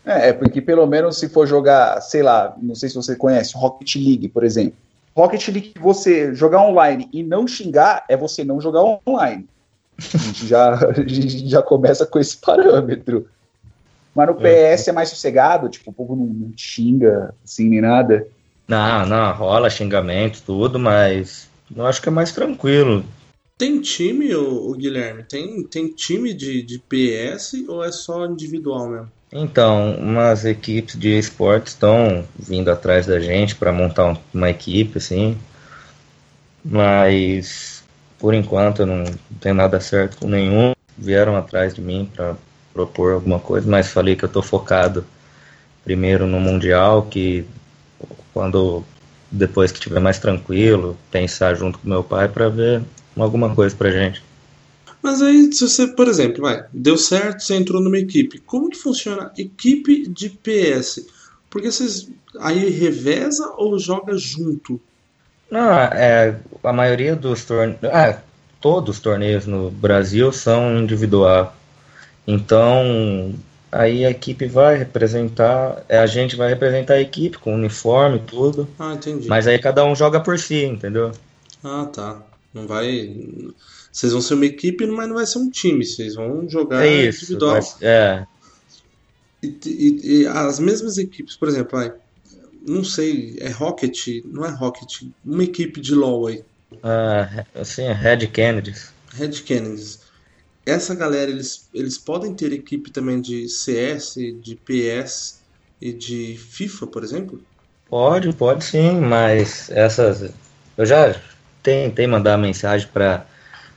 É, 0.07 0.29
é, 0.29 0.33
porque 0.33 0.63
pelo 0.63 0.87
menos 0.87 1.19
se 1.19 1.29
for 1.29 1.45
jogar, 1.45 2.01
sei 2.01 2.23
lá, 2.23 2.57
não 2.63 2.77
sei 2.77 2.91
se 2.91 2.95
você 2.95 3.17
conhece, 3.17 3.57
Rocket 3.57 3.97
League, 3.97 4.29
por 4.29 4.45
exemplo. 4.45 4.75
Rocket 5.17 5.49
League, 5.49 5.75
você 5.81 6.33
jogar 6.33 6.63
online 6.63 7.09
e 7.13 7.25
não 7.25 7.47
xingar, 7.47 8.05
é 8.09 8.17
você 8.17 8.45
não 8.45 8.61
jogar 8.61 8.85
online. 9.05 9.49
A 9.99 10.19
gente 10.19 10.47
já, 10.47 10.75
a 10.79 10.93
gente 10.93 11.49
já 11.49 11.61
começa 11.61 12.07
com 12.07 12.21
esse 12.21 12.37
parâmetro. 12.37 13.27
Mas 14.15 14.29
no 14.29 14.47
é. 14.47 14.75
PS 14.75 14.89
é 14.89 14.93
mais 14.93 15.09
sossegado, 15.09 15.69
tipo, 15.69 15.91
o 15.91 15.93
povo 15.93 16.15
não, 16.15 16.27
não 16.27 16.53
xinga, 16.57 17.35
assim, 17.45 17.69
nem 17.69 17.81
nada. 17.81 18.27
Não, 18.69 19.07
não, 19.07 19.33
rola 19.33 19.71
xingamento, 19.71 20.43
tudo, 20.45 20.79
mas 20.79 21.49
eu 21.75 21.87
acho 21.87 22.01
que 22.01 22.09
é 22.09 22.13
mais 22.13 22.33
tranquilo. 22.33 23.05
Tem 23.57 23.81
time, 23.81 24.35
o, 24.35 24.71
o 24.71 24.75
Guilherme? 24.75 25.23
Tem, 25.23 25.63
tem 25.65 25.89
time 25.89 26.35
de, 26.35 26.63
de 26.63 26.79
PS 26.79 27.55
ou 27.69 27.85
é 27.85 27.93
só 27.93 28.27
individual 28.27 28.89
mesmo? 28.89 29.13
Então, 29.33 29.95
umas 29.95 30.45
equipes 30.45 30.99
de 30.99 31.19
esportes 31.19 31.73
estão 31.73 32.25
vindo 32.39 32.71
atrás 32.71 33.07
da 33.07 33.19
gente 33.19 33.55
para 33.57 33.73
montar 33.73 34.19
uma 34.33 34.51
equipe, 34.51 34.99
assim. 34.99 35.39
Mas, 36.63 37.83
por 38.19 38.35
enquanto, 38.35 38.81
eu 38.81 38.87
não 38.87 39.05
tenho 39.41 39.55
nada 39.55 39.81
certo 39.81 40.19
com 40.19 40.29
nenhum. 40.29 40.73
Vieram 40.99 41.35
atrás 41.35 41.75
de 41.75 41.81
mim 41.81 42.11
para 42.15 42.37
propor 42.73 43.13
alguma 43.13 43.39
coisa, 43.39 43.69
mas 43.69 43.89
falei 43.89 44.17
que 44.17 44.25
eu 44.25 44.29
estou 44.29 44.43
focado 44.43 45.05
primeiro 45.85 46.27
no 46.27 46.41
Mundial, 46.41 47.03
que 47.03 47.45
quando 48.33 48.85
depois 49.31 49.73
que 49.73 49.79
estiver 49.79 50.01
mais 50.01 50.19
tranquilo, 50.19 50.97
pensar 51.11 51.55
junto 51.55 51.79
com 51.79 51.89
meu 51.89 52.05
pai 52.05 52.29
para 52.29 52.49
ver 52.49 52.83
alguma 53.17 53.55
coisa 53.55 53.75
pra 53.75 53.91
gente. 53.91 54.23
Mas 55.03 55.21
aí, 55.21 55.53
se 55.53 55.67
você, 55.67 55.89
por 55.89 56.07
exemplo, 56.07 56.43
vai, 56.43 56.65
deu 56.73 56.97
certo, 56.97 57.43
você 57.43 57.55
entrou 57.55 57.83
numa 57.83 57.99
equipe. 57.99 58.39
Como 58.39 58.71
que 58.71 58.79
funciona 58.79 59.33
equipe 59.37 60.07
de 60.07 60.31
PS? 60.31 61.07
Porque 61.51 61.73
vocês 61.73 62.09
aí 62.39 62.71
reveza 62.71 63.53
ou 63.57 63.79
joga 63.79 64.17
junto? 64.17 64.81
Não, 65.51 65.73
é, 65.73 66.39
a 66.63 66.73
maioria 66.73 67.17
dos 67.17 67.45
torneios, 67.45 67.79
ah, 67.85 68.23
todos 68.61 68.97
os 68.97 69.03
torneios 69.03 69.45
no 69.45 69.71
Brasil 69.71 70.33
são 70.33 70.79
individual. 70.79 71.55
Então, 72.27 73.35
aí 73.71 74.05
a 74.05 74.11
equipe 74.11 74.47
vai 74.47 74.77
representar, 74.77 75.85
é, 75.89 75.99
a 75.99 76.07
gente 76.07 76.37
vai 76.37 76.49
representar 76.49 76.95
a 76.95 77.01
equipe 77.01 77.39
com 77.39 77.55
uniforme 77.55 78.19
e 78.19 78.21
tudo. 78.21 78.69
Ah, 78.79 78.95
entendi. 78.95 79.29
Mas 79.29 79.47
aí 79.47 79.59
cada 79.59 79.85
um 79.85 79.95
joga 79.95 80.21
por 80.21 80.39
si, 80.39 80.65
entendeu? 80.65 81.13
Ah, 81.65 81.87
tá. 81.87 82.23
Não 82.53 82.67
vai. 82.67 83.15
Vocês 83.91 84.13
vão 84.13 84.21
ser 84.21 84.35
uma 84.35 84.47
equipe, 84.47 84.87
mas 84.87 85.09
não 85.09 85.17
vai 85.17 85.27
ser 85.27 85.39
um 85.39 85.51
time. 85.51 85.85
Vocês 85.85 86.15
vão 86.15 86.49
jogar 86.49 86.87
é 86.87 87.09
isso, 87.09 87.25
individual. 87.25 87.61
Vai, 87.61 87.63
é. 87.81 88.27
E, 89.43 89.59
e, 89.67 90.21
e, 90.21 90.27
as 90.27 90.61
mesmas 90.61 90.99
equipes, 90.99 91.35
por 91.35 91.49
exemplo, 91.49 91.77
vai, 91.77 91.93
não 92.67 92.85
sei, 92.85 93.37
é 93.41 93.49
Rocket, 93.49 94.23
não 94.25 94.45
é 94.45 94.51
Rocket, 94.51 95.03
uma 95.25 95.43
equipe 95.43 95.81
de 95.81 95.95
LoL 95.95 96.29
aí. 96.29 96.45
Ah, 96.83 97.45
assim, 97.55 97.91
Red 97.93 98.29
Kennedys. 98.29 98.93
Red 99.15 99.31
Kennedys 99.31 100.01
essa 100.65 100.95
galera 100.95 101.31
eles, 101.31 101.69
eles 101.75 101.99
podem 101.99 102.35
ter 102.35 102.53
equipe 102.53 102.91
também 102.91 103.21
de 103.21 103.49
CS, 103.49 104.15
de 104.15 104.57
PS 104.57 105.41
e 105.81 105.93
de 105.93 106.37
FIFA, 106.37 106.87
por 106.87 107.03
exemplo? 107.03 107.43
Pode, 107.89 108.33
pode 108.33 108.65
sim, 108.65 109.01
mas 109.01 109.71
essas 109.71 110.33
eu 110.77 110.87
já 110.87 111.15
tentei 111.63 112.07
mandar 112.07 112.39
mensagem 112.39 112.89
para 112.93 113.27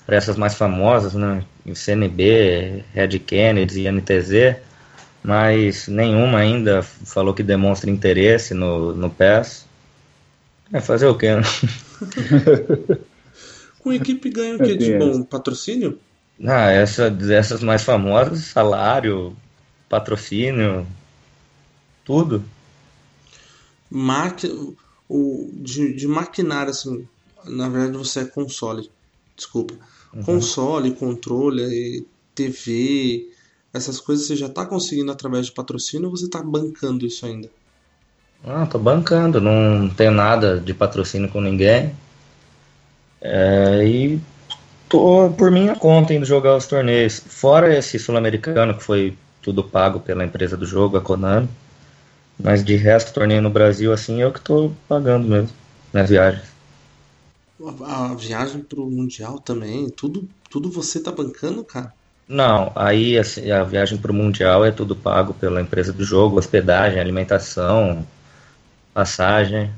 essas 0.08 0.38
mais 0.38 0.56
famosas, 0.56 1.13
né? 1.13 1.44
CNB, 1.74 2.84
Red 2.94 3.20
Kennedy 3.20 3.82
e 3.82 3.92
NTZ, 3.92 4.58
mas 5.24 5.88
nenhuma 5.88 6.39
ainda 6.39 6.84
falou 6.84 7.34
que 7.34 7.42
demonstra 7.42 7.89
interesse 7.89 8.54
no, 8.54 8.94
no 8.94 9.10
PES. 9.10 9.65
É 10.72 10.80
fazer 10.80 11.08
o 11.08 11.18
quê? 11.18 11.36
Né? 11.36 11.42
Com 13.80 13.94
equipe 13.94 14.30
ganha 14.30 14.56
o 14.56 14.60
que 14.60 14.75
de 14.75 14.98
bom? 14.98 15.24
Patrocínio? 15.24 16.00
Ah, 16.44 16.70
essa, 16.72 17.15
essas 17.32 17.62
mais 17.63 17.84
famosas, 17.84 18.46
salário, 18.46 19.36
patrocínio. 19.89 20.86
tudo. 22.04 22.44
Maqui... 23.89 24.75
O, 25.08 25.51
de, 25.54 25.94
de 25.94 26.08
maquinário, 26.08 26.72
assim, 26.72 27.08
na 27.46 27.70
verdade 27.70 27.96
você 27.96 28.22
é 28.22 28.25
console, 28.25 28.89
desculpa. 29.36 29.75
Uhum. 30.12 30.24
Console, 30.24 30.96
controle, 30.96 32.08
TV, 32.34 33.30
essas 33.72 34.00
coisas 34.00 34.25
você 34.25 34.36
já 34.36 34.48
está 34.48 34.65
conseguindo 34.65 35.12
através 35.12 35.46
de 35.46 35.51
patrocínio 35.51 36.10
ou 36.10 36.18
você 36.18 36.25
está 36.25 36.42
bancando 36.42 37.06
isso 37.06 37.24
ainda? 37.25 37.51
Ah, 38.44 38.65
tô 38.65 38.80
bancando, 38.80 39.39
não 39.39 39.89
tenho 39.89 40.12
nada 40.12 40.60
de 40.60 40.74
patrocínio 40.74 41.30
com 41.30 41.42
ninguém. 41.42 41.96
É, 43.22 43.88
e 43.88 44.22
tô 44.89 45.30
por 45.38 45.51
minha 45.51 45.75
conta 45.75 46.13
indo 46.13 46.25
jogar 46.25 46.56
os 46.56 46.68
torneios. 46.68 47.20
Fora 47.20 47.75
esse 47.75 48.00
sul-americano, 48.00 48.75
que 48.75 48.84
foi 48.84 49.18
tudo 49.42 49.63
pago 49.63 50.00
pela 50.00 50.25
empresa 50.25 50.58
do 50.58 50.65
jogo, 50.65 50.98
a 50.98 51.01
Konami. 51.01 51.50
Mas 52.39 52.63
de 52.63 52.75
resto, 52.75 53.13
torneio 53.13 53.42
no 53.42 53.50
Brasil, 53.50 53.94
assim, 53.94 54.22
eu 54.22 54.32
que 54.32 54.42
tô 54.42 54.72
pagando 54.88 55.27
mesmo, 55.27 55.50
nas 55.94 56.10
viagens. 56.10 56.56
A, 57.84 58.12
a 58.12 58.15
viagem 58.15 58.62
pro 58.63 58.89
Mundial 58.89 59.39
também, 59.39 59.89
tudo, 59.89 60.27
tudo 60.50 60.70
você 60.70 61.01
tá 61.01 61.12
bancando, 61.12 61.63
cara? 61.63 61.94
Não, 62.27 62.72
aí 62.75 63.18
assim, 63.18 63.51
a 63.51 63.63
viagem 63.63 63.98
pro 63.98 64.13
Mundial 64.13 64.65
é 64.65 64.72
tudo 64.72 64.96
pago 64.96 65.34
pela 65.34 65.62
empresa 65.62 65.94
do 65.94 66.04
jogo, 66.04 66.38
hospedagem, 66.38 67.00
alimentação, 67.00 68.06
passagem. 68.94 69.72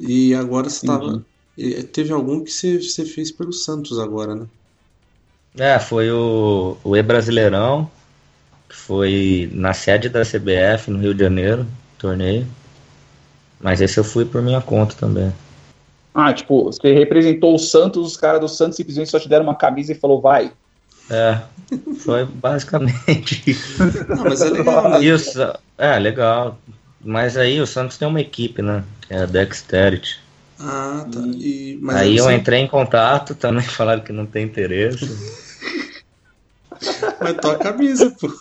E 0.00 0.34
agora 0.34 0.68
você 0.68 0.86
tava. 0.86 1.24
Teve 1.92 2.12
algum 2.12 2.44
que 2.44 2.50
você, 2.50 2.78
você 2.78 3.04
fez 3.04 3.30
pelo 3.32 3.52
Santos 3.52 3.98
agora, 3.98 4.34
né? 4.34 4.46
É, 5.58 5.78
foi 5.78 6.10
o, 6.10 6.76
o 6.84 6.96
E-Brasileirão, 6.96 7.90
que 8.68 8.76
foi 8.76 9.50
na 9.52 9.72
sede 9.72 10.08
da 10.10 10.22
CBF, 10.22 10.90
no 10.90 10.98
Rio 10.98 11.14
de 11.14 11.22
Janeiro, 11.22 11.66
torneio. 11.98 12.46
Mas 13.58 13.80
esse 13.80 13.98
eu 13.98 14.04
fui 14.04 14.26
por 14.26 14.42
minha 14.42 14.60
conta 14.60 14.94
também. 14.94 15.32
Ah, 16.14 16.32
tipo, 16.32 16.64
você 16.64 16.92
representou 16.92 17.54
o 17.54 17.58
Santos, 17.58 18.06
os 18.06 18.16
caras 18.16 18.40
do 18.40 18.48
Santos 18.48 18.76
simplesmente 18.76 19.10
só 19.10 19.18
te 19.18 19.28
deram 19.28 19.44
uma 19.44 19.54
camisa 19.54 19.92
e 19.92 19.94
falou, 19.94 20.20
vai. 20.20 20.52
É, 21.08 21.40
foi 22.00 22.24
basicamente 22.24 23.42
isso. 23.50 23.82
Não, 24.08 24.24
mas 24.24 24.42
é 24.42 24.50
legal, 24.50 24.90
né? 24.90 25.04
Isso, 25.04 25.40
é, 25.78 25.98
legal. 25.98 26.58
Mas 27.02 27.36
aí 27.36 27.60
o 27.60 27.66
Santos 27.66 27.96
tem 27.96 28.06
uma 28.08 28.20
equipe, 28.20 28.60
né? 28.60 28.84
Que 29.02 29.14
é 29.14 29.22
a 29.22 29.26
Dexterity. 29.26 30.25
Ah, 30.58 31.06
tá. 31.10 31.20
E, 31.20 31.78
aí 31.90 32.16
eu 32.16 32.30
entrei 32.30 32.60
em 32.60 32.68
contato, 32.68 33.34
também 33.34 33.62
falaram 33.68 34.02
que 34.02 34.12
não 34.12 34.26
tem 34.26 34.44
interesse. 34.44 35.06
mas 37.20 37.34
toca 37.34 37.52
a 37.52 37.72
camisa, 37.72 38.10
pô. 38.18 38.32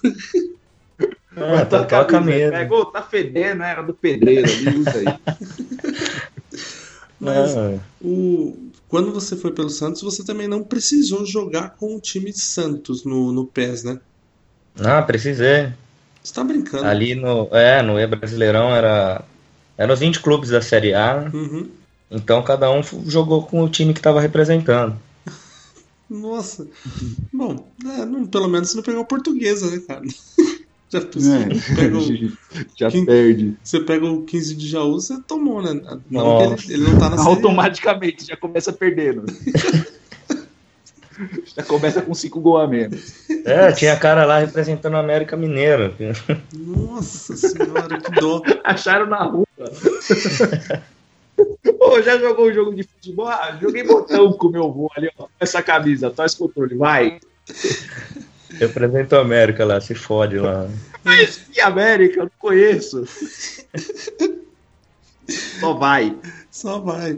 É, 1.36 1.66
toca 1.66 2.00
a 2.00 2.06
camisa. 2.06 2.52
Pegou, 2.52 2.86
tá 2.86 3.02
fedendo, 3.02 3.64
era 3.64 3.82
do 3.82 3.94
pedreiro 3.94 4.50
ali, 4.50 4.78
usa 4.78 4.92
aí. 5.00 5.20
Mas 7.20 7.56
é. 7.56 7.80
o, 8.02 8.70
quando 8.88 9.12
você 9.12 9.36
foi 9.36 9.52
pelo 9.52 9.70
Santos, 9.70 10.02
você 10.02 10.24
também 10.24 10.48
não 10.48 10.64
precisou 10.64 11.26
jogar 11.26 11.72
com 11.72 11.96
o 11.96 12.00
time 12.00 12.32
de 12.32 12.40
Santos 12.40 13.04
no, 13.04 13.32
no 13.32 13.46
PES, 13.46 13.84
né? 13.84 14.00
Ah, 14.80 15.02
precisei. 15.02 15.74
Você 16.24 16.34
tá 16.34 16.44
brincando. 16.44 16.86
Ali 16.86 17.16
no, 17.16 17.50
é, 17.52 17.82
no 17.82 18.00
E 18.00 18.08
Brasileirão 18.08 18.74
era 18.74 19.24
eram 19.78 19.94
os 19.94 20.00
20 20.00 20.22
clubes 20.22 20.50
da 20.50 20.62
Série 20.62 20.94
A. 20.94 21.30
Uhum. 21.34 21.70
Então 22.10 22.42
cada 22.44 22.72
um 22.72 22.82
jogou 23.06 23.44
com 23.44 23.64
o 23.64 23.70
time 23.70 23.94
que 23.94 24.00
estava 24.00 24.22
representando. 24.22 24.98
Nossa. 26.10 26.68
Bom, 27.34 27.68
é, 27.84 28.06
não, 28.06 28.26
pelo 28.26 28.48
menos 28.48 28.70
você 28.70 28.78
não 28.78 28.84
pegou 28.84 29.06
portuguesa, 29.06 29.70
né, 29.72 29.82
cara? 29.88 30.04
Já, 30.88 31.00
é, 31.00 31.76
pega 31.76 31.98
o, 31.98 32.32
já 32.78 32.92
perde. 32.92 33.58
Você 33.64 33.80
pega 33.80 34.06
o 34.06 34.22
15 34.22 34.56
de 34.56 34.68
Jaú, 34.68 34.94
você 34.94 35.20
tomou, 35.22 35.62
né? 35.62 35.74
Não 36.10 36.54
ele, 36.54 36.74
ele, 36.74 36.84
não 36.84 37.00
tá 37.00 37.10
na 37.10 37.22
Automaticamente 37.24 38.26
já 38.26 38.38
começa 38.38 38.72
perdendo. 38.72 39.26
já 41.58 41.64
começa 41.64 42.02
com 42.02 42.14
5 42.14 42.40
gols 42.40 42.62
a 42.64 42.68
menos. 42.68 43.30
É, 43.46 43.72
tinha 43.72 43.98
cara 43.98 44.26
lá 44.26 44.38
representando 44.38 44.94
o 44.94 44.98
América 44.98 45.36
Mineiro. 45.36 45.94
Nossa 46.54 47.36
senhora, 47.36 48.00
que 48.00 48.12
dó. 48.12 48.42
Acharam 48.64 49.08
na 49.08 49.24
rua. 49.24 49.48
Pô, 51.96 52.02
já 52.02 52.18
jogou 52.18 52.50
um 52.50 52.54
jogo 52.54 52.76
de 52.76 52.84
futebol? 52.84 53.30
Ah, 53.30 53.58
joguei 53.62 53.82
botão 53.82 54.34
com 54.34 54.50
meu 54.50 54.66
avô 54.66 54.92
ali, 54.98 55.10
ó. 55.18 55.28
Essa 55.40 55.64
camisa, 55.64 56.12
toma 56.12 56.26
esse 56.26 56.38
controle, 56.38 56.76
vai. 56.76 57.22
Representa 58.60 59.16
o 59.16 59.22
América 59.22 59.64
lá, 59.64 59.80
se 59.80 59.96
fode 59.96 60.38
lá. 60.38 60.68
Mas 61.06 61.38
que 61.38 61.62
América? 61.62 62.20
Eu 62.20 62.24
não 62.26 62.32
conheço. 62.38 63.06
Só 65.62 65.74
vai. 65.76 66.14
Só 66.52 66.80
vai. 66.80 67.18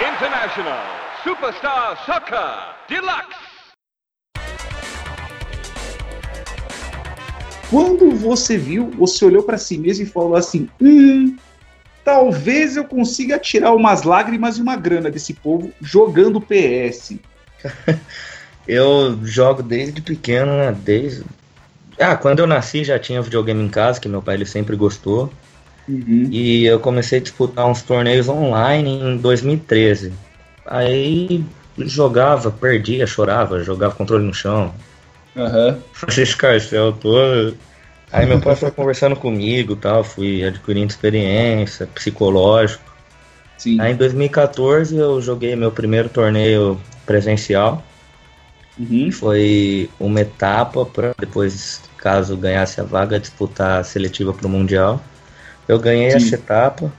International 0.00 0.84
Superstar 1.22 2.04
Soccer 2.04 2.76
Deluxe. 2.90 3.54
Quando 7.70 8.10
você 8.10 8.58
viu, 8.58 8.90
você 8.90 9.24
olhou 9.24 9.42
para 9.42 9.56
si 9.56 9.78
mesmo 9.78 10.04
e 10.04 10.08
falou 10.08 10.36
assim: 10.36 10.68
hum, 10.78 11.36
talvez 12.04 12.76
eu 12.76 12.84
consiga 12.84 13.38
tirar 13.38 13.72
umas 13.72 14.02
lágrimas 14.02 14.58
e 14.58 14.62
uma 14.62 14.76
grana 14.76 15.10
desse 15.10 15.32
povo 15.32 15.72
jogando 15.80 16.40
PS. 16.40 17.14
eu 18.68 19.18
jogo 19.24 19.62
desde 19.62 20.02
pequeno, 20.02 20.52
né? 20.56 20.76
Desde. 20.84 21.24
Ah, 21.98 22.16
quando 22.16 22.40
eu 22.40 22.46
nasci 22.46 22.84
já 22.84 22.98
tinha 22.98 23.22
videogame 23.22 23.62
em 23.62 23.68
casa, 23.68 24.00
que 24.00 24.08
meu 24.08 24.20
pai 24.20 24.34
ele 24.34 24.46
sempre 24.46 24.76
gostou. 24.76 25.32
Uhum. 25.88 26.28
E 26.30 26.64
eu 26.64 26.80
comecei 26.80 27.18
a 27.18 27.22
disputar 27.22 27.66
uns 27.66 27.82
torneios 27.82 28.28
online 28.28 29.00
em 29.00 29.16
2013. 29.16 30.12
Aí 30.66 31.44
jogava, 31.78 32.50
perdia, 32.50 33.06
chorava, 33.06 33.62
jogava 33.62 33.94
controle 33.94 34.24
no 34.24 34.34
chão. 34.34 34.74
Uhum. 35.36 35.78
Fazia 35.92 36.24
escarcel 36.24 36.92
todo. 36.92 37.56
Aí 38.14 38.26
meu 38.26 38.40
pai 38.40 38.54
foi 38.54 38.70
conversando 38.70 39.16
comigo 39.16 39.74
tal, 39.74 40.04
fui 40.04 40.44
adquirindo 40.44 40.88
experiência, 40.88 41.84
psicológico. 41.88 42.94
Sim. 43.58 43.80
Aí 43.80 43.92
em 43.92 43.96
2014 43.96 44.96
eu 44.96 45.20
joguei 45.20 45.56
meu 45.56 45.72
primeiro 45.72 46.08
torneio 46.08 46.80
presencial. 47.04 47.82
Uhum. 48.78 49.10
Foi 49.10 49.90
uma 49.98 50.20
etapa 50.20 50.86
para 50.86 51.12
depois, 51.18 51.82
caso 51.98 52.36
ganhasse 52.36 52.80
a 52.80 52.84
vaga, 52.84 53.18
disputar 53.18 53.80
a 53.80 53.84
seletiva 53.84 54.32
para 54.32 54.46
o 54.46 54.50
Mundial. 54.50 55.02
Eu 55.66 55.80
ganhei 55.80 56.12
Sim. 56.12 56.18
essa 56.18 56.36
etapa. 56.36 56.92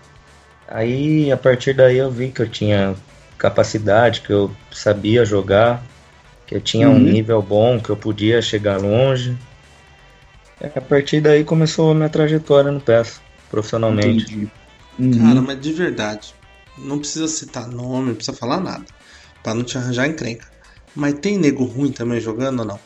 Aí 0.68 1.32
a 1.32 1.38
partir 1.38 1.74
daí 1.74 1.98
eu 1.98 2.12
vi 2.12 2.30
que 2.30 2.42
eu 2.42 2.50
tinha 2.50 2.94
capacidade, 3.38 4.20
que 4.20 4.34
eu 4.34 4.52
sabia 4.70 5.24
jogar, 5.24 5.82
que 6.46 6.56
eu 6.56 6.62
tinha 6.62 6.90
uhum. 6.90 6.96
um 6.96 7.00
nível 7.00 7.42
bom, 7.42 7.80
que 7.80 7.90
eu 7.90 7.96
podia 7.96 8.42
chegar 8.42 8.82
longe. 8.82 9.38
E 10.62 10.66
a 10.66 10.82
partir 10.82 11.22
daí 11.22 11.44
começou 11.44 11.92
a 11.92 11.96
minha 11.96 12.10
trajetória 12.10 12.72
no 12.72 12.80
PES, 12.80 13.22
profissionalmente. 13.50 14.50
Uhum. 14.98 15.18
Cara, 15.18 15.42
mas 15.42 15.60
de 15.60 15.74
verdade, 15.74 16.34
não 16.78 17.00
precisa 17.00 17.28
citar 17.28 17.68
nome, 17.68 18.10
não 18.10 18.16
precisa 18.16 18.38
falar 18.38 18.60
nada 18.60 18.86
para 19.44 19.54
não 19.54 19.64
te 19.64 19.78
arranjar 19.78 20.08
encrenca. 20.08 20.48
Mas 20.96 21.16
tem 21.20 21.38
nego 21.38 21.66
ruim 21.66 21.92
também 21.92 22.20
jogando 22.20 22.62
ou 22.62 22.66
não? 22.66 22.80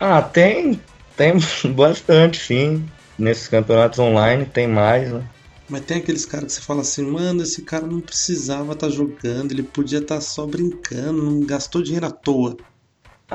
Ah, 0.00 0.22
tem. 0.22 0.80
Tem 1.16 1.34
bastante, 1.74 2.38
sim. 2.38 2.84
Nesses 3.18 3.46
campeonatos 3.46 3.98
online 3.98 4.44
tem 4.46 4.66
mais, 4.66 5.12
né? 5.12 5.24
Mas 5.68 5.82
tem 5.82 5.98
aqueles 5.98 6.26
caras 6.26 6.46
que 6.46 6.52
você 6.54 6.60
fala 6.60 6.80
assim, 6.80 7.02
mano, 7.02 7.42
esse 7.42 7.62
cara 7.62 7.86
não 7.86 8.00
precisava 8.00 8.72
estar 8.72 8.88
tá 8.88 8.92
jogando, 8.92 9.52
ele 9.52 9.62
podia 9.62 9.98
estar 9.98 10.16
tá 10.16 10.20
só 10.20 10.46
brincando, 10.46 11.22
não 11.22 11.40
gastou 11.40 11.82
dinheiro 11.82 12.06
à 12.06 12.10
toa. 12.10 12.56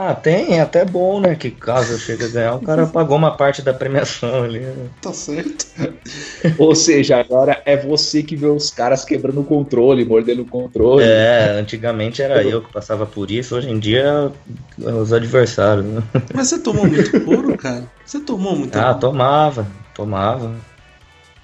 Ah, 0.01 0.15
tem, 0.15 0.53
é 0.57 0.61
até 0.61 0.85
bom, 0.85 1.19
né? 1.19 1.35
Que 1.35 1.51
caso 1.51 1.91
eu 1.91 1.97
chegue 1.97 2.23
a 2.23 2.27
ganhar, 2.29 2.55
o 2.55 2.61
cara 2.61 2.87
pagou 2.87 3.17
uma 3.17 3.35
parte 3.35 3.61
da 3.61 3.73
premiação 3.73 4.43
ali. 4.43 4.59
Né? 4.61 4.87
Tá 5.01 5.11
certo. 5.11 5.65
Ou 6.57 6.73
seja, 6.73 7.17
agora 7.17 7.61
é 7.65 7.75
você 7.75 8.23
que 8.23 8.33
vê 8.33 8.47
os 8.47 8.71
caras 8.71 9.03
quebrando 9.03 9.41
o 9.41 9.43
controle, 9.43 10.05
mordendo 10.05 10.43
o 10.43 10.45
controle. 10.45 11.03
É, 11.03 11.51
antigamente 11.59 12.21
era 12.21 12.41
eu 12.43 12.61
que 12.61 12.71
passava 12.71 13.05
por 13.05 13.29
isso, 13.29 13.57
hoje 13.57 13.69
em 13.69 13.77
dia 13.77 14.31
os 14.77 15.11
adversários. 15.11 15.85
Né? 15.85 16.01
Mas 16.33 16.47
você 16.47 16.59
tomou 16.59 16.85
muito 16.85 17.19
couro, 17.25 17.57
cara? 17.57 17.85
Você 18.05 18.21
tomou 18.21 18.55
muito 18.55 18.77
Ah, 18.77 18.93
couro? 18.93 18.99
tomava, 18.99 19.67
tomava. 19.93 20.55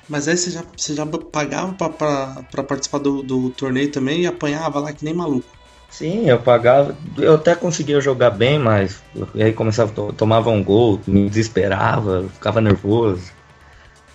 Mas 0.07 0.29
aí 0.29 0.37
você 0.37 0.51
já, 0.51 0.63
você 0.77 0.93
já 0.93 1.05
pagava 1.05 1.73
pra, 1.73 1.89
pra, 1.89 2.43
pra 2.51 2.63
participar 2.63 2.99
do, 2.99 3.21
do 3.21 3.49
torneio 3.49 3.91
também 3.91 4.21
e 4.21 4.27
apanhava 4.27 4.79
lá 4.79 4.93
que 4.93 5.03
nem 5.03 5.13
maluco. 5.13 5.54
Sim, 5.97 6.29
eu 6.29 6.37
pagava. 6.37 6.93
Eu 7.17 7.35
até 7.35 7.55
conseguia 7.55 8.01
jogar 8.01 8.29
bem, 8.29 8.59
mas 8.59 9.01
aí 9.33 9.53
começava, 9.53 9.93
tomava 10.11 10.49
um 10.49 10.61
gol, 10.61 10.99
me 11.07 11.29
desesperava, 11.29 12.25
ficava 12.33 12.59
nervoso. 12.59 13.31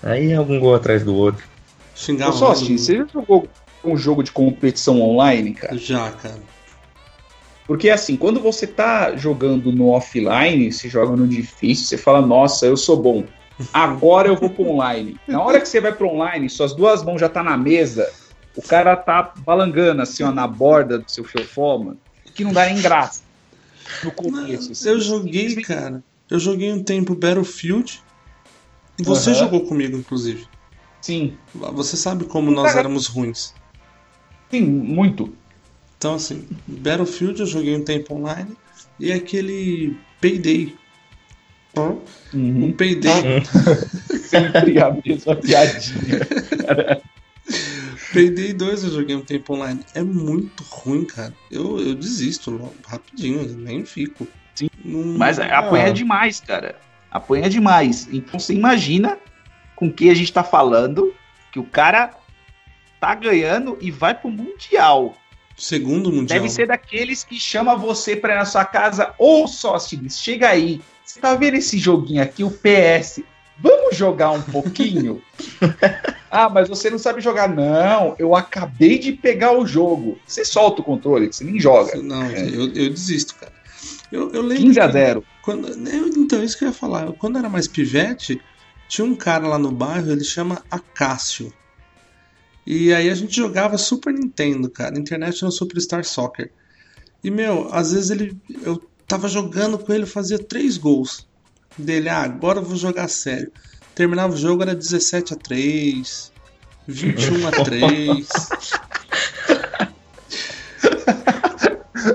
Aí 0.03 0.35
algum 0.35 0.61
gol 0.61 0.75
atrás 0.75 1.03
do 1.03 1.15
outro. 1.15 1.43
Xingava. 1.95 2.33
Só, 2.33 2.53
assim, 2.53 2.77
você 2.77 2.99
já 2.99 3.07
jogou 3.07 3.49
um 3.83 3.97
jogo 3.97 4.23
de 4.23 4.31
competição 4.31 5.01
online, 5.01 5.55
cara? 5.55 5.75
Já, 5.79 6.11
cara. 6.11 6.43
Porque 7.67 7.89
assim, 7.89 8.15
quando 8.15 8.41
você 8.41 8.67
tá 8.67 9.17
jogando 9.17 9.73
no 9.73 9.89
offline, 9.89 10.71
se 10.71 10.87
joga 10.87 11.17
no 11.17 11.27
difícil, 11.27 11.87
você 11.87 11.97
fala, 11.97 12.21
nossa, 12.21 12.67
eu 12.67 12.77
sou 12.77 12.99
bom. 12.99 13.25
Agora 13.73 14.29
eu 14.29 14.37
vou 14.37 14.51
pro 14.51 14.69
online. 14.69 15.17
Na 15.27 15.43
hora 15.43 15.59
que 15.59 15.69
você 15.69 15.81
vai 15.81 15.93
pro 15.93 16.09
online, 16.09 16.51
suas 16.51 16.75
duas 16.75 17.03
mãos 17.03 17.19
já 17.19 17.29
tá 17.29 17.43
na 17.43 17.57
mesa, 17.57 18.07
o 18.57 18.63
cara 18.63 18.97
tá 18.97 19.33
balangando 19.39 20.03
assim, 20.03 20.23
ó, 20.23 20.33
na 20.33 20.47
borda 20.47 20.99
do 20.99 21.11
seu 21.11 21.25
fiofó, 21.25 21.95
que 22.35 22.45
não 22.45 22.53
dá 22.53 22.67
nem 22.67 22.81
graça. 22.81 23.23
No 24.05 24.11
começo. 24.11 24.73
Assim. 24.73 24.89
Eu 24.89 25.01
joguei, 25.01 25.57
cara. 25.63 26.03
Eu 26.29 26.39
joguei 26.39 26.73
um 26.73 26.83
tempo 26.83 27.15
Battlefield. 27.15 28.01
Você 28.99 29.31
uhum. 29.31 29.37
jogou 29.37 29.67
comigo, 29.67 29.97
inclusive. 29.97 30.47
Sim. 31.01 31.37
Você 31.55 31.97
sabe 31.97 32.25
como 32.25 32.51
nós 32.51 32.77
éramos 32.77 33.07
ruins. 33.07 33.55
Sim, 34.51 34.63
muito. 34.63 35.35
Então, 35.99 36.15
assim, 36.15 36.47
Battlefield 36.67 37.41
eu 37.41 37.47
joguei 37.47 37.77
um 37.77 37.85
tempo 37.85 38.15
online 38.15 38.57
e 38.99 39.13
aquele 39.13 39.97
Payday. 40.21 40.77
Uhum. 41.77 42.01
Um 42.65 42.73
Payday. 42.73 43.43
Sempre 44.25 44.81
a 44.81 44.97
mesma 45.05 45.37
piadinha. 45.37 46.21
Payday 48.13 48.53
2 48.53 48.85
eu 48.85 48.91
joguei 48.91 49.17
um 49.17 49.23
tempo 49.23 49.55
online. 49.55 49.81
É 49.95 50.03
muito 50.03 50.63
ruim, 50.65 51.05
cara. 51.05 51.35
Eu, 51.51 51.79
eu 51.79 51.95
desisto 51.95 52.51
logo, 52.51 52.75
rapidinho, 52.87 53.57
nem 53.57 53.85
fico. 53.85 54.27
Sim. 54.55 54.69
Mas 54.85 55.39
apanha 55.39 55.93
demais, 55.93 56.41
cara. 56.41 56.77
Apanha 57.11 57.49
demais. 57.49 58.09
Então 58.13 58.39
você 58.39 58.55
imagina 58.55 59.19
com 59.77 59.91
que 59.91 60.11
a 60.11 60.15
gente 60.15 60.33
tá 60.33 60.45
falando 60.45 61.15
que 61.53 61.59
o 61.59 61.65
cara 61.65 62.15
tá 63.01 63.15
ganhando 63.15 63.79
e 63.81 63.91
vai 63.91 64.15
pro 64.15 64.31
Mundial. 64.31 65.17
Segundo 65.57 66.11
Mundial. 66.11 66.39
Deve 66.39 66.49
ser 66.49 66.67
daqueles 66.67 67.25
que 67.25 67.39
chama 67.39 67.77
você 67.77 68.17
pra 68.17 68.35
ir 68.35 68.39
na 68.39 68.45
sua 68.45 68.65
casa. 68.65 69.15
Ô, 69.19 69.47
Sócrates, 69.47 70.19
chega 70.19 70.49
aí. 70.49 70.81
Você 71.05 71.21
tá 71.21 71.35
vendo 71.35 71.55
esse 71.55 71.79
joguinho 71.79 72.23
aqui, 72.23 72.45
o 72.45 72.51
PS? 72.51 73.23
Vamos 73.63 73.97
jogar 73.97 74.31
um 74.31 74.43
pouquinho? 74.43 75.23
ah, 76.31 76.49
mas 76.49 76.69
você 76.69 76.89
não 76.89 76.99
sabe 76.99 77.21
jogar. 77.21 77.49
Não, 77.49 78.15
eu 78.19 78.35
acabei 78.35 78.99
de 78.99 79.13
pegar 79.13 79.53
o 79.53 79.67
jogo. 79.67 80.19
Você 80.27 80.45
solta 80.45 80.81
o 80.81 80.85
controle, 80.85 81.33
você 81.33 81.45
nem 81.45 81.61
joga. 81.61 82.01
Não, 82.03 82.25
é. 82.25 82.49
eu, 82.49 82.73
eu 82.73 82.91
desisto, 82.91 83.35
cara. 83.35 83.53
Eu, 84.11 84.33
eu 84.33 84.43
lembro 84.43 84.65
15 84.65 84.81
a 84.81 84.89
0. 84.89 85.25
Quando, 85.43 85.69
eu, 85.69 86.09
então, 86.09 86.43
isso 86.43 86.59
que 86.59 86.65
eu 86.65 86.69
ia 86.69 86.75
falar. 86.75 87.13
Quando 87.13 87.39
era 87.39 87.49
mais 87.49 87.69
pivete, 87.69 88.41
tinha 88.89 89.05
um 89.05 89.15
cara 89.15 89.47
lá 89.47 89.59
no 89.59 89.71
bairro, 89.71 90.11
ele 90.11 90.25
chama 90.25 90.63
Acácio. 90.71 91.53
E 92.67 92.93
aí 92.93 93.09
a 93.09 93.15
gente 93.15 93.35
jogava 93.35 93.79
Super 93.79 94.13
Nintendo, 94.13 94.69
cara, 94.71 94.99
International 94.99 95.51
Superstar 95.51 96.05
Soccer. 96.05 96.53
E, 97.23 97.31
meu, 97.31 97.69
às 97.73 97.93
vezes 97.93 98.11
ele. 98.11 98.37
Eu 98.63 98.83
tava 99.07 99.29
jogando 99.29 99.79
com 99.79 99.93
ele, 99.93 100.07
fazia 100.07 100.39
três 100.39 100.77
gols. 100.77 101.29
Dele, 101.79 102.09
ah, 102.09 102.23
agora 102.23 102.59
eu 102.59 102.65
vou 102.65 102.77
jogar 102.77 103.09
sério. 103.09 103.51
Terminava 103.95 104.35
o 104.35 104.37
jogo, 104.37 104.63
era 104.63 104.75
17 104.75 105.35
a 105.35 105.37
3 105.37 106.33
21 106.87 107.47
a 107.47 107.51
3 107.51 108.29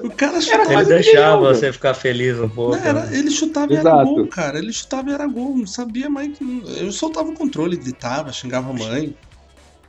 O 0.03 0.09
cara 0.09 0.41
chutava. 0.41 0.73
Ele 0.73 0.85
deixava 0.85 1.53
você 1.53 1.71
ficar 1.71 1.93
feliz 1.93 2.39
um 2.39 2.49
pouco. 2.49 2.75
Não, 2.75 2.83
era, 2.83 3.05
né? 3.05 3.17
Ele 3.17 3.29
chutava 3.29 3.71
e 3.71 3.75
era 3.75 4.03
gol, 4.03 4.27
cara. 4.27 4.57
Ele 4.57 4.73
chutava 4.73 5.09
e 5.09 5.13
era 5.13 5.27
gol. 5.27 5.57
Não 5.57 5.67
sabia 5.67 6.09
mais 6.09 6.35
que. 6.37 6.63
Eu 6.77 6.91
soltava 6.91 7.29
o 7.29 7.33
controle, 7.33 7.77
gritava, 7.77 8.31
xingava 8.31 8.71
a 8.71 8.73
mãe. 8.73 9.15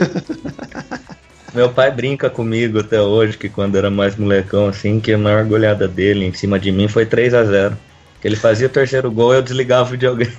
Meu 1.54 1.72
pai 1.72 1.90
brinca 1.90 2.30
comigo 2.30 2.80
até 2.80 3.02
hoje 3.02 3.38
que 3.38 3.48
quando 3.48 3.78
era 3.78 3.90
mais 3.90 4.16
molecão 4.18 4.68
assim, 4.68 5.00
que 5.00 5.14
a 5.14 5.18
maior 5.18 5.46
goleada 5.46 5.88
dele 5.88 6.26
em 6.26 6.34
cima 6.34 6.60
de 6.60 6.72
mim 6.72 6.88
foi 6.88 7.06
3 7.06 7.34
a 7.34 7.44
0 7.44 7.76
Que 7.76 7.82
ele 8.28 8.36
fazia 8.36 8.68
o 8.68 8.70
terceiro 8.70 9.10
gol 9.10 9.34
e 9.34 9.38
eu 9.38 9.42
desligava 9.42 9.88
o 9.88 9.92
videogame. 9.92 10.30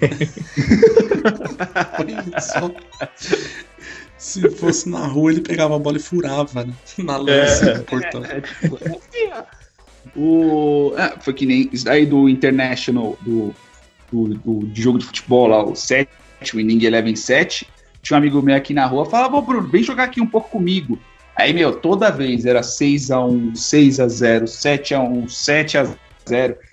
Se 4.19 4.51
fosse 4.51 4.91
na 4.91 5.07
rua, 5.07 5.33
ele 5.33 5.41
pegava 5.41 5.75
a 5.75 5.79
bola 5.79 5.97
e 5.97 6.01
furava, 6.01 6.65
né? 6.65 6.75
Na 6.99 7.17
lança 7.17 7.71
é. 7.71 7.75
do 7.79 7.85
portão. 7.85 8.23
É, 8.27 8.37
é, 8.37 8.41
tipo, 8.43 8.79
é, 8.85 8.99
o, 10.15 10.93
é, 10.99 11.15
foi 11.19 11.33
que 11.33 11.47
nem 11.47 11.71
isso 11.73 11.87
daí 11.87 12.05
do 12.05 12.29
International, 12.29 13.17
do, 13.23 13.55
do, 14.13 14.35
do, 14.35 14.67
de 14.67 14.83
jogo 14.83 14.99
de 14.99 15.07
futebol 15.07 15.47
lá, 15.47 15.65
o 15.65 15.75
7, 15.75 16.11
o 16.55 16.61
Inning 16.61 16.85
Eleven 16.85 17.17
7 17.17 17.67
tinha 18.03 18.17
um 18.17 18.19
amigo 18.19 18.43
meu 18.43 18.55
aqui 18.55 18.75
na 18.75 18.85
rua, 18.85 19.07
falava, 19.07 19.37
ô 19.37 19.43
Bruno, 19.43 19.67
vem 19.67 19.83
jogar 19.83 20.05
aqui 20.05 20.21
um 20.21 20.27
pouco 20.27 20.51
comigo. 20.51 20.99
Aí, 21.35 21.55
meu, 21.55 21.75
toda 21.77 22.11
vez 22.11 22.45
era 22.45 22.61
6x1, 22.61 23.53
6x0, 23.53 24.43
7x1, 24.45 25.25
7x0. 25.25 25.97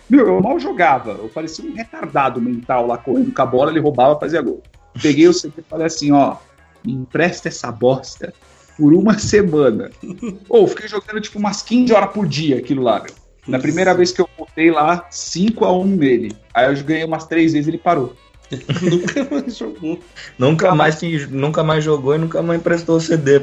Meu, 0.10 0.28
eu 0.28 0.41
mal 0.41 0.60
jogava. 0.60 1.12
Eu 1.12 1.30
parecia 1.30 1.65
um 1.65 1.74
retardado 1.74 2.41
mental 2.41 2.88
lá 2.88 2.98
correndo 2.98 3.34
com 3.34 3.41
a 3.41 3.46
bola, 3.46 3.72
ele 3.72 3.80
roubava, 3.80 4.20
fazia 4.20 4.41
gol. 4.41 4.62
Peguei 5.02 5.28
o 5.28 5.34
CD 5.34 5.56
e 5.60 5.63
falei 5.63 5.88
assim, 5.88 6.12
ó, 6.12 6.38
me 6.84 6.94
empresta 6.94 7.48
essa 7.48 7.72
bosta 7.72 8.34
por 8.78 8.94
uma 8.94 9.18
semana. 9.18 9.89
Ou 10.50 10.63
oh, 10.63 10.68
fiquei 10.68 10.88
jogando 10.88 11.22
tipo 11.22 11.39
umas 11.39 11.62
15 11.62 11.94
horas 11.94 12.12
por 12.12 12.28
dia 12.28 12.58
aquilo 12.58 12.84
lá, 12.84 13.02
meu. 13.02 13.13
Na 13.48 13.60
primeira 13.60 13.94
vez 13.94 14.12
que 14.12 14.20
eu 14.20 14.28
voltei 14.38 14.72
lá, 14.72 15.06
5 15.10 15.65
a 15.65 15.72
1 15.72 15.86
nele. 15.86 16.36
Aí 16.54 16.65
eu 16.65 16.84
ganhei 16.84 17.04
umas 17.04 17.26
3 17.26 17.54
vezes 17.54 17.68
e 17.68 17.70
ele 17.70 17.78
parou. 17.78 18.15
nunca 18.82 19.24
mais 19.30 19.58
jogou. 19.58 20.00
Nunca 20.38 20.76
mais, 20.76 21.02
nunca 21.30 21.63
mais 21.63 21.84
jogou 21.84 22.15
e 22.15 22.18
nunca 22.18 22.41
mais 22.41 22.60
emprestou 22.60 22.98
o 22.98 23.02
CD. 23.02 23.38
Ô 23.38 23.41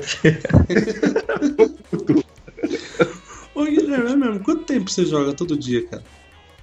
tempo 4.82 4.90
você 4.90 5.06
joga 5.06 5.32
todo 5.32 5.56
dia, 5.56 5.86
cara? 5.86 6.02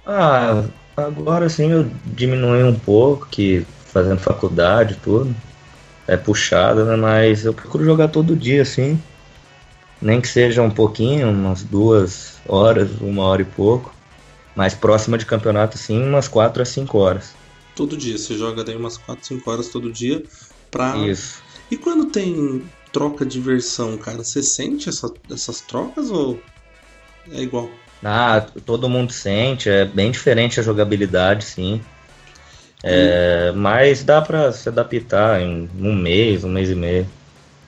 Ah, 0.06 0.64
agora 0.96 1.48
sim 1.48 1.70
eu 1.70 1.90
diminui 2.04 2.62
um 2.62 2.78
pouco, 2.78 3.26
que 3.28 3.66
fazendo 3.86 4.20
faculdade 4.20 4.94
e 4.94 4.96
tudo. 4.96 5.34
É 6.06 6.16
puxado, 6.16 6.84
né? 6.84 6.96
Mas 6.96 7.44
eu 7.44 7.54
procuro 7.54 7.84
jogar 7.84 8.08
todo 8.08 8.36
dia, 8.36 8.62
assim. 8.62 9.00
Nem 10.00 10.20
que 10.20 10.28
seja 10.28 10.62
um 10.62 10.70
pouquinho, 10.70 11.30
umas 11.30 11.62
duas 11.62 12.38
horas, 12.48 12.90
uma 13.00 13.24
hora 13.24 13.42
e 13.42 13.44
pouco. 13.44 13.94
Mais 14.56 14.74
próxima 14.74 15.16
de 15.16 15.26
campeonato, 15.26 15.76
assim, 15.76 16.02
umas 16.02 16.26
quatro 16.26 16.62
a 16.62 16.64
cinco 16.64 16.98
horas 16.98 17.34
todo 17.80 17.96
dia. 17.96 18.18
Você 18.18 18.36
joga 18.36 18.62
daí 18.62 18.76
umas 18.76 18.98
4, 18.98 19.26
5 19.26 19.50
horas 19.50 19.68
todo 19.68 19.90
dia 19.90 20.22
pra. 20.70 20.96
Isso. 20.98 21.42
E 21.70 21.76
quando 21.76 22.06
tem 22.06 22.62
troca 22.92 23.24
de 23.24 23.40
versão, 23.40 23.96
cara, 23.96 24.22
você 24.22 24.42
sente 24.42 24.88
essa, 24.88 25.12
essas 25.30 25.60
trocas 25.60 26.10
ou 26.10 26.42
é 27.30 27.40
igual? 27.40 27.70
Ah, 28.02 28.46
todo 28.64 28.88
mundo 28.88 29.12
sente, 29.12 29.68
é 29.68 29.84
bem 29.84 30.10
diferente 30.10 30.58
a 30.58 30.62
jogabilidade, 30.62 31.44
sim. 31.44 31.80
É. 32.82 33.52
Mas 33.54 34.02
dá 34.02 34.22
pra 34.22 34.52
se 34.52 34.68
adaptar 34.68 35.40
em 35.40 35.68
um 35.78 35.94
mês, 35.94 36.44
um 36.44 36.48
mês 36.48 36.70
e 36.70 36.74
meio. 36.74 37.06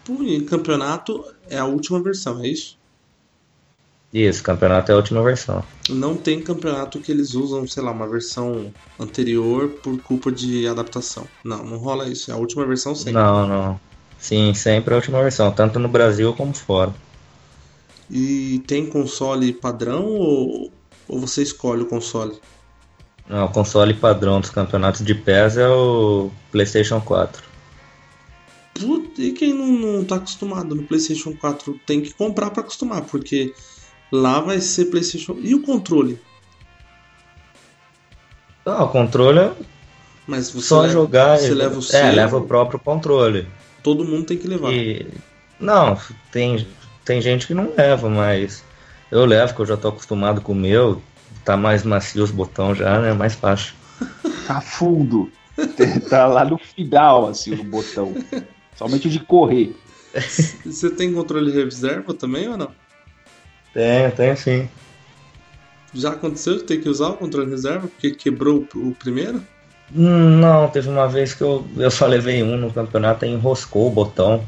Em 0.08 0.44
campeonato 0.44 1.24
é 1.48 1.58
a 1.58 1.64
última 1.64 2.02
versão, 2.02 2.42
é 2.42 2.48
isso? 2.48 2.76
Isso, 4.12 4.42
campeonato 4.42 4.90
é 4.90 4.94
a 4.94 4.98
última 4.98 5.22
versão. 5.22 5.64
Não 5.88 6.14
tem 6.14 6.40
campeonato 6.40 7.00
que 7.00 7.10
eles 7.10 7.34
usam, 7.34 7.66
sei 7.66 7.82
lá, 7.82 7.92
uma 7.92 8.06
versão 8.06 8.72
anterior 9.00 9.68
por 9.82 10.00
culpa 10.02 10.30
de 10.30 10.66
adaptação. 10.66 11.26
Não, 11.42 11.64
não 11.64 11.78
rola 11.78 12.08
isso. 12.08 12.30
É 12.30 12.34
a 12.34 12.36
última 12.36 12.66
versão 12.66 12.94
sempre. 12.94 13.12
Não, 13.12 13.46
não. 13.46 13.80
Sim, 14.18 14.52
sempre 14.54 14.92
a 14.92 14.96
última 14.98 15.22
versão, 15.22 15.50
tanto 15.50 15.78
no 15.78 15.88
Brasil 15.88 16.32
como 16.34 16.52
fora. 16.52 16.92
E 18.10 18.62
tem 18.66 18.86
console 18.86 19.52
padrão 19.52 20.04
ou, 20.04 20.70
ou 21.08 21.20
você 21.20 21.42
escolhe 21.42 21.82
o 21.82 21.86
console? 21.86 22.38
Não, 23.28 23.46
o 23.46 23.48
console 23.48 23.94
padrão 23.94 24.40
dos 24.40 24.50
campeonatos 24.50 25.04
de 25.04 25.14
PES 25.14 25.56
é 25.56 25.68
o 25.68 26.30
PlayStation 26.50 27.00
4. 27.00 27.42
Puta, 28.74 29.22
e 29.22 29.32
quem 29.32 29.54
não, 29.54 29.66
não 29.66 30.04
tá 30.04 30.16
acostumado 30.16 30.74
no 30.74 30.82
PlayStation 30.82 31.34
4 31.34 31.78
tem 31.86 32.00
que 32.00 32.12
comprar 32.14 32.50
para 32.50 32.62
acostumar, 32.62 33.02
porque 33.02 33.54
Lá 34.12 34.40
vai 34.40 34.60
ser 34.60 34.84
PlayStation. 34.86 35.38
E 35.40 35.54
o 35.54 35.62
controle? 35.62 36.20
Ah, 38.64 38.84
o 38.84 38.88
controle 38.90 39.38
é 39.38 39.52
Mas 40.26 40.50
você 40.50 40.68
só 40.68 40.82
leva, 40.82 40.92
jogar. 40.92 41.38
Você 41.38 41.54
leva 41.54 41.76
o 41.76 41.78
é, 41.78 41.82
seu. 41.82 41.98
É, 41.98 42.12
leva 42.12 42.36
o 42.36 42.46
próprio 42.46 42.78
controle. 42.78 43.48
Todo 43.82 44.04
mundo 44.04 44.26
tem 44.26 44.36
que 44.36 44.46
levar. 44.46 44.70
E... 44.70 45.06
Não, 45.58 45.98
tem, 46.30 46.68
tem 47.04 47.20
gente 47.20 47.46
que 47.46 47.54
não 47.54 47.72
leva, 47.76 48.08
mas 48.08 48.64
eu 49.10 49.24
levo, 49.24 49.54
que 49.54 49.60
eu 49.60 49.66
já 49.66 49.76
tô 49.76 49.88
acostumado 49.88 50.40
com 50.40 50.52
o 50.52 50.56
meu. 50.56 51.02
Tá 51.44 51.56
mais 51.56 51.82
macio 51.82 52.22
os 52.22 52.30
botões 52.30 52.78
já, 52.78 53.00
né? 53.00 53.12
Mais 53.12 53.34
fácil. 53.34 53.74
Tá 54.46 54.60
fundo. 54.60 55.30
tá 56.10 56.26
lá 56.26 56.44
no 56.44 56.58
final, 56.58 57.28
assim, 57.28 57.54
o 57.54 57.62
botão. 57.62 58.12
Somente 58.74 59.08
de 59.08 59.20
correr. 59.20 59.74
Você 60.66 60.90
tem 60.90 61.14
controle 61.14 61.52
de 61.52 61.62
reserva 61.62 62.12
também 62.12 62.48
ou 62.48 62.56
não? 62.56 62.72
Tem, 63.72 64.10
tem 64.10 64.34
sim. 64.34 64.68
Já 65.94 66.10
aconteceu 66.10 66.56
de 66.56 66.64
ter 66.64 66.78
que 66.78 66.88
usar 66.88 67.10
o 67.10 67.16
controle 67.16 67.50
reserva 67.50 67.86
porque 67.86 68.10
quebrou 68.10 68.66
o 68.74 68.94
primeiro? 68.94 69.42
Hum, 69.94 70.38
não, 70.40 70.68
teve 70.68 70.88
uma 70.88 71.06
vez 71.06 71.34
que 71.34 71.42
eu, 71.42 71.66
eu 71.76 71.90
só 71.90 72.06
levei 72.06 72.42
um 72.42 72.56
no 72.56 72.72
campeonato 72.72 73.24
e 73.24 73.28
enroscou 73.28 73.88
o 73.88 73.90
botão. 73.90 74.46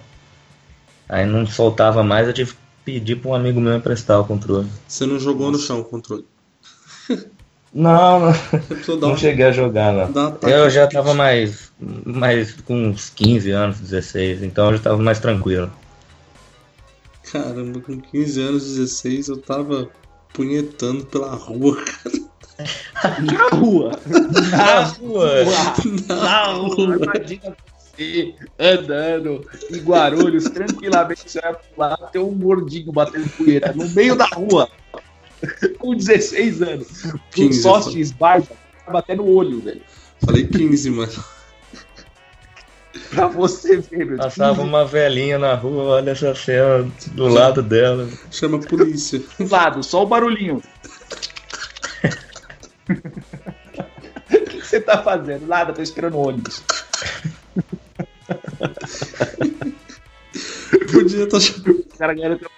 Aí 1.15 1.25
não 1.25 1.47
soltava 1.47 2.03
mais, 2.03 2.27
eu 2.27 2.33
tive 2.33 2.51
que 2.55 2.59
pedi 2.85 3.15
pra 3.15 3.31
um 3.31 3.35
amigo 3.35 3.61
meu 3.61 3.73
emprestar 3.77 4.19
o 4.21 4.25
controle. 4.25 4.69
Você 4.89 5.07
não 5.07 5.17
jogou 5.17 5.53
no 5.53 5.59
chão 5.59 5.79
o 5.81 5.85
controle. 5.85 6.25
Não, 7.73 8.21
não, 8.21 8.97
não 9.01 9.13
um- 9.15 9.17
cheguei 9.17 9.47
a 9.47 9.51
jogar, 9.51 9.93
não. 9.93 10.39
Eu 10.49 10.71
já 10.71 10.87
tava 10.87 11.13
mais, 11.13 11.73
mais 12.07 12.53
com 12.61 12.73
uns 12.91 13.11
15 13.11 13.51
anos, 13.51 13.81
16, 13.81 14.45
então 14.45 14.67
eu 14.71 14.77
já 14.77 14.83
tava 14.85 14.99
mais 15.03 15.19
tranquilo. 15.19 15.73
Caramba, 17.33 17.81
com 17.81 18.01
15 18.01 18.41
anos, 18.41 18.65
16, 18.77 19.27
eu 19.27 19.39
tava 19.39 19.89
punhetando 20.33 21.05
pela 21.07 21.35
rua, 21.35 21.77
cara. 21.85 23.19
Na 23.21 23.49
rua. 23.59 23.91
Na 24.53 24.83
rua! 24.85 25.31
Na 26.07 26.45
rua. 26.53 26.97
Imagina 26.97 27.57
você 27.97 28.35
andando 28.59 29.47
em 29.71 29.79
Guarulhos, 29.79 30.45
tranquilamente, 30.45 31.31
você 31.31 31.41
vai 31.41 31.55
pular, 31.55 31.97
tem 32.11 32.21
um 32.21 32.35
gordinho 32.35 32.93
batendo 32.93 33.29
punheta 33.31 33.73
no 33.73 33.89
meio 33.91 34.17
da 34.17 34.27
rua. 34.27 34.69
Com 35.79 35.95
16 35.95 36.63
anos. 36.63 37.03
Com 37.03 37.19
15, 37.31 37.63
sócios 37.63 38.11
barba, 38.11 38.49
tá 38.85 38.93
batendo 38.93 39.23
o 39.23 39.35
olho, 39.35 39.61
velho. 39.61 39.83
Falei 40.25 40.47
15, 40.47 40.91
mano. 40.91 41.25
Pra 43.11 43.27
você 43.27 43.77
ver, 43.79 44.07
meu. 44.07 44.17
Passava 44.17 44.63
uma 44.63 44.85
velhinha 44.85 45.39
na 45.39 45.55
rua, 45.55 45.85
olha 45.85 46.11
essa 46.11 46.35
cena 46.35 46.89
do 47.13 47.29
lado 47.29 47.63
dela. 47.63 48.09
Chama 48.31 48.59
a 48.59 48.61
polícia. 48.61 49.21
Do 49.39 49.51
lado, 49.51 49.83
só 49.83 50.03
o 50.03 50.07
barulhinho. 50.07 50.63
O 54.31 54.41
que 54.47 54.61
você 54.61 54.81
tá 54.81 55.03
fazendo? 55.03 55.47
Nada, 55.47 55.73
tô 55.73 55.83
esperando 55.83 56.17
o 56.17 56.27
ônibus. 56.27 56.63
Podia 60.95 61.25
estar 61.25 61.39
O 61.71 61.99
cara 61.99 62.15
ganhando 62.15 62.51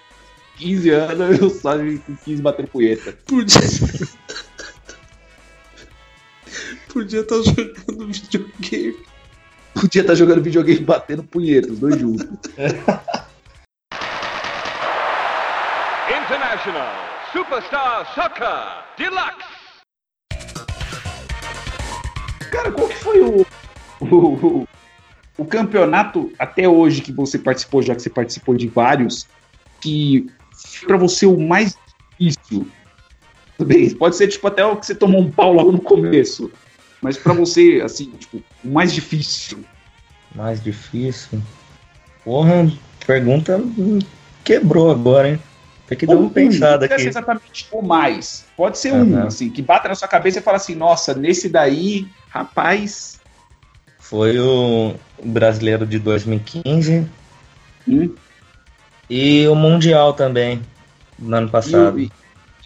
15 0.57 0.91
anos, 0.91 1.41
eu 1.41 1.51
só 1.51 1.77
com 1.79 2.17
15 2.25 2.43
batendo 2.43 2.69
punheta. 2.69 3.13
Podia. 3.27 3.61
Podia 6.93 7.21
estar 7.21 7.43
jogando 7.43 8.13
videogame. 8.13 9.07
Podia 9.75 10.01
estar 10.01 10.15
jogando 10.15 10.43
videogame 10.43 10.81
e 10.81 10.85
batendo 10.85 11.25
punheta, 11.25 11.73
os 11.73 11.79
dois 11.79 11.99
juntos. 11.99 12.27
International 16.09 16.95
Superstar 17.33 18.15
Soccer 18.15 18.85
Deluxe. 18.97 19.57
Cara, 22.51 22.73
qual 22.73 22.89
que 22.89 22.97
foi 22.97 23.21
o, 23.21 23.47
o, 24.01 24.67
o, 25.39 25.45
campeonato 25.45 26.33
até 26.39 26.69
hoje 26.69 27.03
que 27.03 27.13
você 27.13 27.39
participou, 27.39 27.83
já 27.83 27.95
que 27.95 28.03
você 28.03 28.11
participou 28.11 28.55
de 28.55 28.69
vários, 28.69 29.27
que 29.81 30.27
pra 30.87 30.97
você 30.97 31.27
o 31.27 31.39
mais 31.39 31.77
difícil? 32.19 32.67
Tudo 33.59 33.69
bem, 33.69 33.91
pode 33.91 34.17
ser 34.17 34.29
tipo 34.29 34.47
até 34.47 34.65
o 34.65 34.77
que 34.77 34.87
você 34.87 34.95
tomou 34.95 35.21
um 35.21 35.31
pau 35.31 35.53
logo 35.53 35.73
no 35.73 35.81
começo, 35.81 36.51
mas 37.01 37.17
pra 37.17 37.33
você, 37.33 37.81
assim, 37.85 38.11
tipo, 38.11 38.43
o 38.65 38.69
mais 38.69 38.93
difícil. 38.93 39.65
Mais 40.35 40.63
difícil. 40.63 41.41
Porra, 42.25 42.71
pergunta 43.07 43.61
quebrou 44.45 44.91
agora, 44.91 45.31
hein? 45.31 45.41
Tem 45.89 45.97
que 45.97 46.07
dar 46.07 46.17
uma 46.17 46.31
pensada 46.31 46.73
não 46.73 46.89
precisa 46.89 46.89
ser 46.89 46.95
aqui. 46.95 47.09
exatamente 47.09 47.69
o 47.71 47.83
mais. 47.83 48.45
Pode 48.57 48.79
ser 48.79 48.93
um, 48.93 49.17
Aham. 49.17 49.27
assim, 49.27 49.51
que 49.51 49.63
bata 49.63 49.89
na 49.89 49.95
sua 49.95 50.09
cabeça 50.09 50.39
e 50.39 50.43
fala 50.43 50.57
assim, 50.57 50.75
nossa, 50.75 51.15
nesse 51.15 51.49
daí, 51.49 52.07
rapaz. 52.29 53.21
Foi 54.09 54.39
o 54.39 54.95
brasileiro 55.25 55.87
de 55.87 55.99
2015 55.99 57.07
Hum, 57.87 58.19
e 59.09 59.47
o 59.49 59.55
Mundial 59.55 60.13
também, 60.13 60.63
no 61.19 61.37
ano 61.37 61.51
passado. 61.51 61.99
e, 61.99 62.11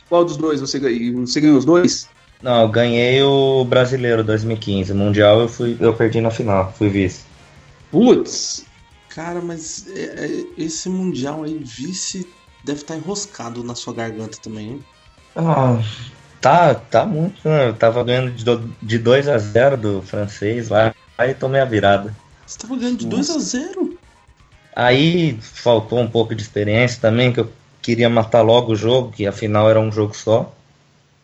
qual 0.09 0.25
dos 0.25 0.37
dois 0.37 0.61
você 0.61 0.79
ganhou? 0.79 1.27
Você 1.27 1.41
ganhou 1.41 1.59
os 1.59 1.65
dois? 1.65 2.09
Não, 2.43 2.63
eu 2.63 2.69
ganhei 2.69 3.23
o 3.23 3.65
brasileiro 3.65 4.25
2015. 4.25 4.93
Mundial 4.95 5.41
eu 5.41 5.49
fui, 5.49 5.77
eu 5.81 5.95
perdi 5.95 6.21
na 6.21 6.31
final, 6.31 6.73
fui 6.73 6.89
vice. 6.89 7.23
Putz, 7.91 8.67
Cara, 9.09 9.43
mas 9.43 9.87
é- 9.89 10.41
é- 10.41 10.55
esse 10.57 10.89
mundial 10.89 11.43
aí, 11.43 11.59
vice, 11.63 12.35
deve 12.65 12.81
estar 12.83 12.97
enroscado 12.97 13.63
na 13.65 13.75
sua 13.75 13.93
garganta 13.95 14.39
também, 14.41 14.71
hein? 14.71 14.87
Ah, 15.35 15.79
tá, 16.41 16.75
tá 16.75 17.07
muito, 17.07 17.49
né? 17.49 17.69
Eu 17.69 17.77
tava 17.77 18.03
ganhando 18.05 18.33
de 18.33 18.45
do- 18.45 18.77
de 18.83 18.99
2 18.99 19.29
a 19.29 19.39
0 19.39 19.77
do 19.77 20.03
francês 20.03 20.69
lá, 20.69 20.95
aí 21.21 21.35
tomei 21.35 21.61
a 21.61 21.65
virada. 21.65 22.15
Você 22.47 22.59
tava 22.59 22.77
ganhando 22.77 22.99
de 22.99 23.07
Nossa. 23.07 23.35
2 23.35 23.37
a 23.37 23.59
0 23.75 23.99
Aí 24.75 25.39
faltou 25.41 25.99
um 25.99 26.09
pouco 26.09 26.35
de 26.35 26.43
experiência 26.43 27.01
também, 27.01 27.33
que 27.33 27.41
eu 27.41 27.51
queria 27.83 28.09
matar 28.09 28.41
logo 28.41 28.73
o 28.73 28.77
jogo, 28.77 29.13
que 29.13 29.27
afinal 29.27 29.69
era 29.69 29.81
um 29.81 29.91
jogo 29.91 30.17
só. 30.17 30.55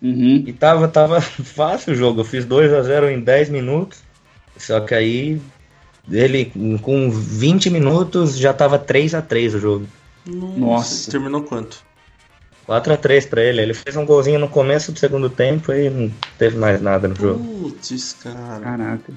Uhum. 0.03 0.45
E 0.47 0.53
tava, 0.53 0.89
tava 0.89 1.21
fácil 1.23 1.93
o 1.93 1.97
jogo, 1.97 2.21
eu 2.21 2.25
fiz 2.25 2.45
2 2.45 2.73
a 2.73 2.83
0 2.83 3.11
em 3.11 3.21
10 3.21 3.49
minutos. 3.51 4.01
Só 4.57 4.81
que 4.81 4.95
aí 4.95 5.41
ele 6.11 6.53
com 6.83 7.11
20 7.11 7.71
minutos 7.71 8.37
já 8.37 8.53
tava 8.53 8.79
3 8.79 9.15
a 9.15 9.23
3 9.23 9.55
o 9.55 9.61
jogo. 9.61 9.87
Nossa. 10.27 10.59
Nossa. 10.59 11.11
Terminou 11.11 11.43
quanto? 11.43 11.85
4 12.67 12.93
a 12.93 12.97
3 12.97 13.27
pra 13.27 13.43
ele. 13.43 13.63
Ele 13.63 13.75
fez 13.75 13.97
um 13.97 14.05
golzinho 14.05 14.39
no 14.39 14.49
começo 14.49 14.93
do 14.93 14.99
segundo 14.99 15.31
tempo 15.31 15.73
e 15.73 15.89
não 15.89 16.13
teve 16.39 16.57
mais 16.57 16.81
nada 16.81 17.07
no 17.07 17.15
jogo. 17.15 17.45
Putz, 17.63 18.13
cara. 18.15 18.61
Caraca. 18.61 19.13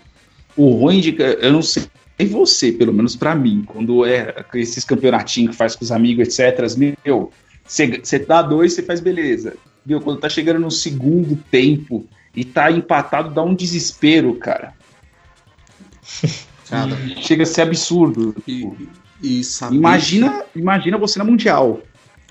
O 0.60 0.72
ruim 0.72 1.00
de. 1.00 1.15
Eu 1.39 1.54
não 1.54 1.62
sei 1.62 1.88
você, 2.30 2.69
pelo 2.72 2.93
menos 2.93 3.15
pra 3.15 3.34
mim, 3.34 3.63
quando 3.65 4.04
é 4.06 4.43
esses 4.54 4.84
campeonatinhos 4.84 5.52
que 5.52 5.58
faz 5.58 5.74
com 5.74 5.86
os 5.86 5.91
amigos, 5.91 6.38
etc. 6.38 6.60
Meu, 7.06 7.32
você 7.65 8.19
dá 8.19 8.41
dois, 8.41 8.74
você 8.74 8.84
faz 8.84 9.00
beleza. 9.00 9.56
Meu, 9.86 10.02
quando 10.02 10.19
tá 10.19 10.28
chegando 10.28 10.60
no 10.60 10.69
segundo 10.69 11.38
tempo 11.50 12.06
e 12.36 12.43
tá 12.43 12.69
empatado, 12.69 13.34
dá 13.34 13.41
um 13.41 13.56
desespero, 13.56 14.36
cara. 14.36 14.74
Cara, 16.69 16.95
Chega 17.22 17.43
a 17.43 17.45
ser 17.48 17.62
absurdo. 17.63 18.36
e, 18.48 18.67
e 19.24 19.43
saber. 19.43 19.76
Imagina, 19.76 20.43
imagina 20.56 20.98
você 21.00 21.17
na 21.17 21.26
Mundial. 21.26 21.82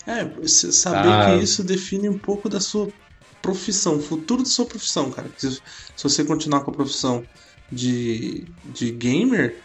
É, 0.07 0.25
você 0.25 0.71
saber 0.71 1.09
Ah. 1.09 1.25
que 1.37 1.43
isso 1.43 1.65
define 1.65 2.09
um 2.09 2.19
pouco 2.19 2.49
da 2.49 2.61
sua 2.61 2.89
profissão, 3.43 3.97
o 3.97 4.01
futuro 4.01 4.43
da 4.43 4.49
sua 4.49 4.65
profissão, 4.65 5.11
cara. 5.11 5.29
Se, 5.37 5.51
se 5.51 5.61
você 6.05 6.25
continuar 6.25 6.61
com 6.61 6.71
a 6.71 6.75
profissão 6.75 7.25
de, 7.71 8.45
de 8.65 8.91
gamer, 8.91 9.57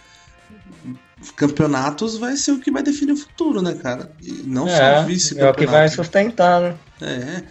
campeonatos 1.36 2.18
vai 2.18 2.36
ser 2.36 2.52
o 2.52 2.60
que 2.60 2.72
vai 2.72 2.84
definir 2.84 3.13
o 3.13 3.18
futuro, 3.18 3.62
né, 3.62 3.74
cara? 3.76 4.12
E 4.22 4.32
não 4.46 4.68
só 4.68 4.74
É, 4.74 5.06
vice 5.06 5.39
é 5.39 5.50
o 5.50 5.54
que 5.54 5.66
vai 5.66 5.88
sustentar, 5.89 6.62
né? 6.62 6.78
É. 7.02 7.44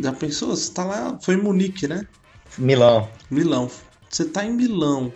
Já 0.00 0.12
pensou? 0.12 0.50
Você 0.50 0.72
tá 0.72 0.84
lá. 0.84 1.18
Foi 1.22 1.34
em 1.34 1.42
Munique, 1.42 1.86
né? 1.86 2.06
Milão. 2.58 3.08
Milão. 3.30 3.70
Você 4.10 4.24
tá 4.24 4.44
em 4.44 4.52
Milão 4.52 5.12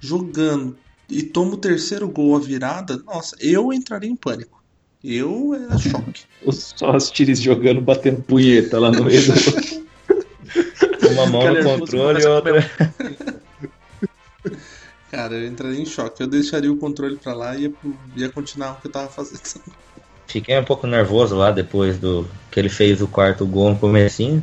jogando 0.00 0.76
e 1.08 1.22
toma 1.22 1.54
o 1.54 1.58
terceiro 1.58 2.08
gol 2.08 2.36
a 2.36 2.40
virada, 2.40 2.96
nossa, 3.04 3.36
eu 3.38 3.72
entraria 3.72 4.10
em 4.10 4.16
pânico. 4.16 4.62
Eu 5.04 5.54
era 5.54 5.78
choque. 5.78 6.22
Só 6.50 6.96
os 6.96 7.10
tiros 7.10 7.40
jogando, 7.40 7.80
batendo 7.80 8.22
punheta 8.22 8.78
lá 8.78 8.90
no 8.90 9.04
meio 9.04 9.20
do... 9.26 9.32
Uma 11.12 11.26
mão 11.26 11.52
no 11.52 11.62
controle 11.62 12.22
e 12.22 12.26
outra. 12.26 12.70
Cara, 15.10 15.34
eu 15.34 15.46
entraria 15.46 15.80
em 15.80 15.84
choque. 15.84 16.22
Eu 16.22 16.26
deixaria 16.26 16.72
o 16.72 16.78
controle 16.78 17.18
pra 17.18 17.34
lá 17.34 17.54
e 17.54 17.64
ia, 17.64 17.72
ia 18.16 18.32
continuar 18.32 18.72
o 18.72 18.80
que 18.80 18.86
eu 18.86 18.92
tava 18.92 19.08
fazendo. 19.08 19.42
Fiquei 20.26 20.58
um 20.58 20.64
pouco 20.64 20.86
nervoso 20.86 21.36
lá 21.36 21.50
depois 21.50 21.98
do 21.98 22.26
que 22.50 22.58
ele 22.58 22.70
fez 22.70 23.02
o 23.02 23.06
quarto 23.06 23.46
gol 23.46 23.70
no 23.70 23.78
comecinho. 23.78 24.42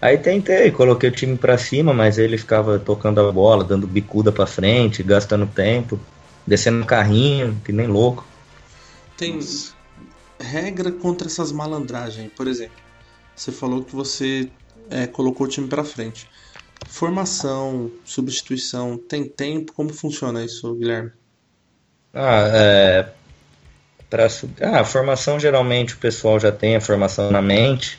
Aí 0.00 0.16
tentei, 0.16 0.70
coloquei 0.70 1.10
o 1.10 1.12
time 1.12 1.36
pra 1.36 1.58
cima, 1.58 1.92
mas 1.92 2.16
ele 2.16 2.38
ficava 2.38 2.78
tocando 2.78 3.20
a 3.20 3.32
bola, 3.32 3.64
dando 3.64 3.86
bicuda 3.86 4.32
pra 4.32 4.46
frente, 4.46 5.02
gastando 5.02 5.46
tempo, 5.46 6.00
descendo 6.46 6.78
no 6.78 6.86
carrinho, 6.86 7.60
que 7.64 7.72
nem 7.72 7.86
louco. 7.86 8.26
Tem 9.16 9.38
regra 10.40 10.92
contra 10.92 11.26
essas 11.26 11.52
malandragens. 11.52 12.30
Por 12.34 12.46
exemplo, 12.46 12.76
você 13.34 13.52
falou 13.52 13.84
que 13.84 13.94
você 13.94 14.50
é, 14.90 15.06
colocou 15.06 15.46
o 15.46 15.50
time 15.50 15.66
pra 15.66 15.84
frente. 15.84 16.28
Formação, 16.84 17.90
substituição, 18.04 18.96
tem 18.98 19.24
tempo? 19.28 19.72
Como 19.72 19.92
funciona 19.92 20.44
isso, 20.44 20.74
Guilherme? 20.74 21.10
Ah, 22.14 22.48
é. 22.52 23.08
Pra, 24.08 24.26
ah, 24.62 24.80
a 24.80 24.84
formação 24.84 25.38
geralmente 25.38 25.94
o 25.94 25.98
pessoal 25.98 26.38
já 26.38 26.52
tem 26.52 26.76
a 26.76 26.80
formação 26.80 27.30
na 27.30 27.42
mente 27.42 27.98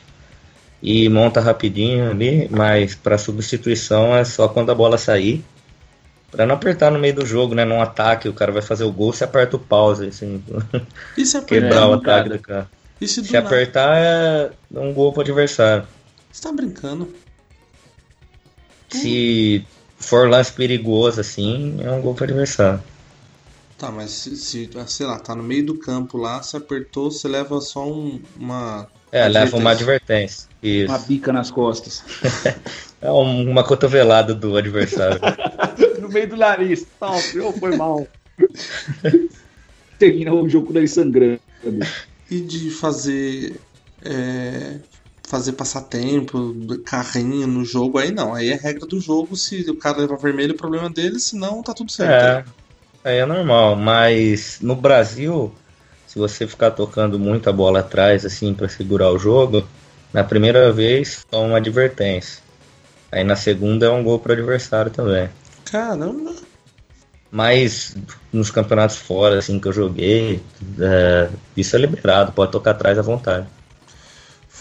e 0.82 1.08
monta 1.08 1.40
rapidinho 1.40 2.10
ali, 2.10 2.48
mas 2.50 2.94
para 2.94 3.18
substituição 3.18 4.16
é 4.16 4.24
só 4.24 4.48
quando 4.48 4.70
a 4.72 4.74
bola 4.74 4.96
sair. 4.96 5.44
Pra 6.30 6.46
não 6.46 6.54
apertar 6.56 6.90
no 6.90 6.98
meio 6.98 7.14
do 7.14 7.24
jogo, 7.26 7.54
né? 7.54 7.64
Num 7.64 7.80
ataque, 7.80 8.28
o 8.28 8.34
cara 8.34 8.52
vai 8.52 8.60
fazer 8.62 8.84
o 8.84 8.92
gol, 8.92 9.12
você 9.12 9.24
aperta 9.24 9.56
o 9.56 9.58
pause, 9.58 10.08
assim, 10.08 10.42
E 11.16 11.24
se 11.24 11.40
quebrar 11.42 11.84
apertar? 11.84 11.88
o 11.88 11.92
ataque 11.94 12.28
do 12.28 12.38
cara. 12.38 12.70
E 13.00 13.08
se 13.08 13.24
Se 13.24 13.36
apertar 13.36 13.96
é 13.96 14.50
um 14.72 14.92
gol 14.92 15.12
pro 15.12 15.22
adversário. 15.22 15.86
Você 16.30 16.42
tá 16.42 16.52
brincando? 16.52 17.14
Se 18.88 19.64
for 19.98 20.28
lance 20.28 20.52
perigoso, 20.52 21.20
assim, 21.20 21.76
é 21.82 21.90
um 21.90 22.00
gol 22.00 22.14
pro 22.14 22.24
adversário. 22.24 22.82
Tá, 23.76 23.92
mas 23.92 24.10
se, 24.10 24.36
se, 24.36 24.70
sei 24.88 25.06
lá, 25.06 25.20
tá 25.20 25.36
no 25.36 25.42
meio 25.42 25.64
do 25.66 25.74
campo 25.76 26.18
lá, 26.18 26.42
se 26.42 26.56
apertou, 26.56 27.10
você 27.12 27.28
leva 27.28 27.60
só 27.60 27.86
um, 27.86 28.20
uma. 28.36 28.88
É, 29.12 29.28
leva 29.28 29.56
uma 29.56 29.70
advertência. 29.70 30.48
Isso. 30.60 30.90
Uma 30.90 30.98
bica 30.98 31.32
nas 31.32 31.50
costas. 31.50 32.02
é 33.00 33.10
uma 33.10 33.62
cotovelada 33.62 34.34
do 34.34 34.56
adversário. 34.56 35.20
no 36.02 36.08
meio 36.08 36.28
do 36.28 36.36
nariz. 36.36 36.86
Não, 37.00 37.52
foi 37.52 37.76
mal. 37.76 38.06
Termina 39.98 40.34
o 40.34 40.48
jogo 40.48 40.72
com 40.72 40.78
ele 40.78 40.88
sangrando. 40.88 41.40
E 42.28 42.40
de 42.40 42.70
fazer. 42.70 43.60
É, 44.04 44.76
fazer 45.28 45.52
passatempo, 45.52 46.54
carrinho 46.84 47.46
no 47.46 47.64
jogo, 47.64 47.98
aí 47.98 48.10
não. 48.10 48.34
Aí 48.34 48.50
é 48.50 48.54
regra 48.54 48.86
do 48.86 48.98
jogo. 48.98 49.36
Se 49.36 49.60
o 49.70 49.76
cara 49.76 49.98
levar 49.98 50.16
vermelho, 50.16 50.54
é 50.54 50.56
problema 50.56 50.88
dele, 50.88 51.20
senão 51.20 51.62
tá 51.62 51.74
tudo 51.74 51.92
certo. 51.92 52.48
É, 53.04 53.10
aí 53.10 53.18
é 53.18 53.26
normal. 53.26 53.76
Mas 53.76 54.58
no 54.60 54.74
Brasil, 54.74 55.52
se 56.06 56.18
você 56.18 56.46
ficar 56.46 56.70
tocando 56.70 57.18
muita 57.18 57.52
bola 57.52 57.80
atrás, 57.80 58.24
assim, 58.24 58.54
para 58.54 58.68
segurar 58.68 59.10
o 59.10 59.18
jogo, 59.18 59.66
na 60.12 60.24
primeira 60.24 60.72
vez 60.72 61.24
toma 61.30 61.48
uma 61.48 61.56
advertência. 61.58 62.42
Aí 63.12 63.22
na 63.22 63.36
segunda 63.36 63.86
é 63.86 63.90
um 63.90 64.02
gol 64.02 64.18
pro 64.18 64.32
adversário 64.32 64.90
também. 64.90 65.28
Caramba! 65.64 66.32
Mas 67.30 67.94
nos 68.32 68.50
campeonatos 68.50 68.96
fora, 68.96 69.38
assim, 69.38 69.60
que 69.60 69.68
eu 69.68 69.72
joguei, 69.72 70.40
é, 70.80 71.28
isso 71.54 71.76
é 71.76 71.78
liberado, 71.78 72.32
pode 72.32 72.52
tocar 72.52 72.70
atrás 72.70 72.98
à 72.98 73.02
vontade. 73.02 73.46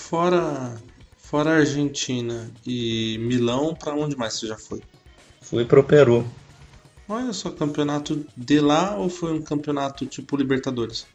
Fora, 0.10 0.74
fora 1.18 1.58
Argentina 1.58 2.50
e 2.66 3.18
Milão, 3.20 3.76
para 3.76 3.94
onde 3.94 4.16
mais 4.16 4.36
você 4.36 4.48
já 4.48 4.58
foi? 4.58 4.82
Fui 5.42 5.66
pro 5.66 5.84
Peru. 5.84 6.26
Olha 7.10 7.34
só, 7.34 7.50
campeonato 7.50 8.26
de 8.38 8.62
lá 8.62 8.96
ou 8.96 9.10
foi 9.10 9.34
um 9.34 9.42
campeonato 9.42 10.06
tipo 10.06 10.38
Libertadores? 10.38 11.06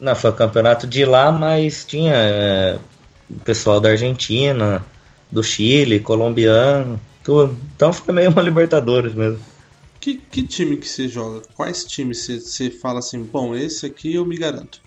Não, 0.00 0.16
foi 0.16 0.32
um 0.32 0.34
campeonato 0.34 0.84
de 0.84 1.04
lá, 1.04 1.30
mas 1.30 1.84
tinha 1.84 2.12
é, 2.12 2.78
pessoal 3.44 3.80
da 3.80 3.90
Argentina, 3.90 4.84
do 5.30 5.44
Chile, 5.44 6.00
colombiano, 6.00 7.00
tudo. 7.22 7.56
Então 7.76 7.92
foi 7.92 8.12
meio 8.12 8.30
uma 8.30 8.42
Libertadores 8.42 9.14
mesmo. 9.14 9.38
Que, 10.00 10.16
que 10.16 10.42
time 10.42 10.76
que 10.76 10.88
você 10.88 11.06
joga? 11.06 11.42
Quais 11.54 11.84
times 11.84 12.18
você, 12.18 12.40
você 12.40 12.68
fala 12.68 12.98
assim, 12.98 13.22
bom, 13.22 13.54
esse 13.54 13.86
aqui 13.86 14.12
eu 14.16 14.26
me 14.26 14.36
garanto? 14.36 14.80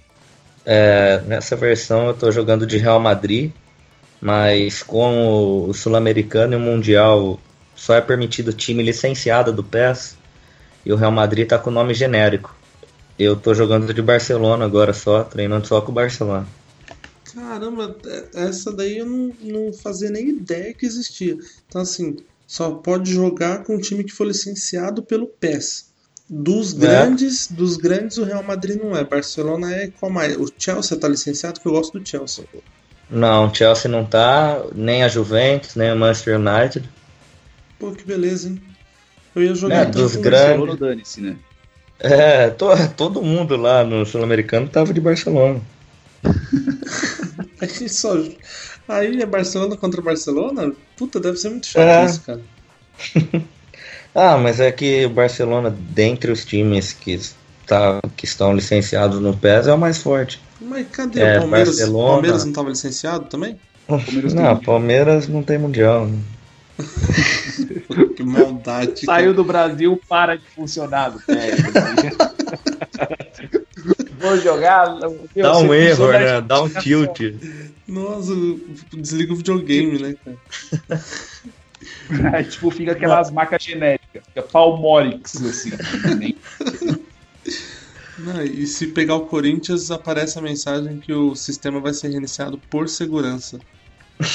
É, 0.66 1.22
nessa 1.28 1.56
versão 1.56 2.08
eu 2.08 2.14
tô 2.14 2.32
jogando 2.32 2.66
de 2.66 2.78
Real 2.78 3.00
Madrid, 3.00 3.52
mas 4.20 4.82
com 4.82 5.68
o 5.68 5.74
Sul-Americano 5.74 6.54
e 6.54 6.56
o 6.56 6.60
Mundial 6.60 7.40
só 7.76 7.94
é 7.94 8.02
permitido 8.02 8.52
time 8.52 8.82
licenciado 8.82 9.54
do 9.54 9.64
PES 9.64 10.18
e 10.86 10.92
o 10.92 10.96
Real 10.96 11.12
Madrid 11.12 11.48
tá 11.48 11.60
com 11.60 11.70
nome 11.70 11.94
genérico. 11.94 12.56
Eu 13.18 13.36
tô 13.36 13.54
jogando 13.54 13.94
de 13.94 14.02
Barcelona 14.02 14.66
agora 14.66 14.92
só, 14.92 15.24
treinando 15.24 15.68
só 15.68 15.82
com 15.82 15.92
o 15.92 15.96
Barcelona. 15.96 16.48
Caramba, 17.34 17.96
é, 18.06 18.48
essa 18.48 18.72
daí 18.72 18.98
eu 18.98 19.06
não, 19.06 19.34
não 19.42 19.74
fazia 19.74 20.10
nem 20.10 20.30
ideia 20.30 20.74
que 20.74 20.86
existia. 20.86 21.38
Então 21.68 21.82
assim, 21.82 22.18
só 22.48 22.72
pode 22.72 23.14
jogar 23.14 23.64
com 23.64 23.76
um 23.76 23.80
time 23.80 24.04
que 24.04 24.12
for 24.12 24.26
licenciado 24.26 25.04
pelo 25.04 25.28
PES. 25.28 25.94
Dos 26.30 26.74
é. 26.74 26.78
grandes, 26.78 27.52
é. 27.52 27.54
dos 27.54 27.78
grandes 27.78 28.18
o 28.18 28.24
Real 28.24 28.44
Madrid 28.44 28.82
não 28.82 28.96
é. 28.96 29.04
Barcelona 29.04 29.74
é 29.74 29.92
qual 30.00 30.12
mais? 30.12 30.36
O 30.38 30.52
Chelsea 30.58 30.98
tá 30.98 31.08
licenciado 31.08 31.60
que 31.60 31.68
eu 31.68 31.72
gosto 31.72 32.00
do 32.00 32.08
Chelsea. 32.08 32.46
Não, 33.10 33.48
o 33.48 33.54
Chelsea 33.54 33.90
não 33.90 34.04
tá, 34.04 34.64
nem 34.74 35.04
a 35.04 35.08
Juventus, 35.08 35.76
nem 35.76 35.92
o 35.92 35.96
Manchester 35.96 36.40
United. 36.40 36.90
Pô, 37.78 37.92
que 37.92 38.04
beleza, 38.04 38.50
hein? 38.50 38.62
Eu 39.36 39.44
ia 39.44 39.54
jogar 39.54 39.82
é, 39.82 39.86
dos 39.86 40.16
grandes. 40.16 40.80
Dane-se, 40.80 41.22
né? 41.22 41.36
É, 42.00 42.50
to, 42.50 42.68
todo 42.98 43.22
mundo 43.22 43.56
lá 43.56 43.84
no 43.84 44.06
Sul-Americano 44.06 44.68
tava 44.68 44.94
de 44.94 45.02
Barcelona. 45.02 45.62
Aí 47.62 47.90
só. 47.90 48.16
Aí 48.88 49.22
é 49.22 49.26
Barcelona 49.26 49.78
contra 49.78 50.02
Barcelona? 50.02 50.74
Puta, 50.98 51.20
deve 51.20 51.38
ser 51.38 51.50
muito 51.50 51.68
chato 51.68 51.84
é. 51.84 52.06
isso, 52.06 52.22
cara. 52.22 52.42
ah, 54.16 54.38
mas 54.38 54.62
é 54.62 54.72
que 54.72 55.06
o 55.06 55.10
Barcelona, 55.10 55.70
dentre 55.70 56.32
os 56.32 56.46
times 56.46 56.94
que, 56.94 57.20
tá, 57.68 58.00
que 58.16 58.26
estão 58.26 58.56
licenciados 58.56 59.20
no 59.20 59.36
PES, 59.36 59.68
é 59.68 59.74
o 59.74 59.78
mais 59.78 60.02
forte. 60.02 60.42
Mas 60.62 60.88
cadê 60.90 61.20
é, 61.20 61.38
o 61.38 61.42
Palmeiras? 61.42 61.70
Barcelona... 61.70 62.12
Palmeiras 62.14 62.44
não 62.44 62.52
estava 62.52 62.70
licenciado 62.70 63.26
também? 63.26 63.60
Palmeiras 63.86 64.34
não, 64.34 64.58
Palmeiras 64.58 65.28
não 65.28 65.44
tem 65.44 65.58
mundial. 65.58 66.08
Né? 66.08 66.18
que 68.16 68.24
maldade. 68.24 69.06
Saiu 69.06 69.34
do 69.34 69.44
Brasil, 69.44 70.00
para 70.08 70.38
de 70.38 70.46
funcionar. 70.56 71.14
Vou 74.20 74.38
jogar. 74.38 74.98
Meu, 75.00 75.20
Dá 75.36 75.58
um 75.58 75.74
erro, 75.74 76.12
né? 76.12 76.42
Dá 76.42 76.62
um 76.64 76.70
tilt. 76.70 77.20
Nossa, 77.88 78.34
desliga 78.94 79.34
o 79.34 79.36
videogame, 79.36 80.00
né, 80.00 80.16
cara? 80.24 80.38
Aí, 82.34 82.44
tipo, 82.46 82.72
fica 82.72 82.94
aquelas 82.94 83.30
marcas 83.30 83.64
genéricas. 83.64 84.05
Fica 84.22 84.42
Palmorix, 84.42 85.42
assim. 85.44 85.72
Não, 88.18 88.44
e 88.44 88.66
se 88.66 88.88
pegar 88.88 89.16
o 89.16 89.26
Corinthians, 89.26 89.92
aparece 89.92 90.40
a 90.40 90.42
mensagem 90.42 91.00
que 91.00 91.14
o 91.14 91.36
sistema 91.36 91.80
vai 91.80 91.94
ser 91.94 92.10
reiniciado 92.10 92.58
por 92.70 92.88
segurança. 92.88 93.60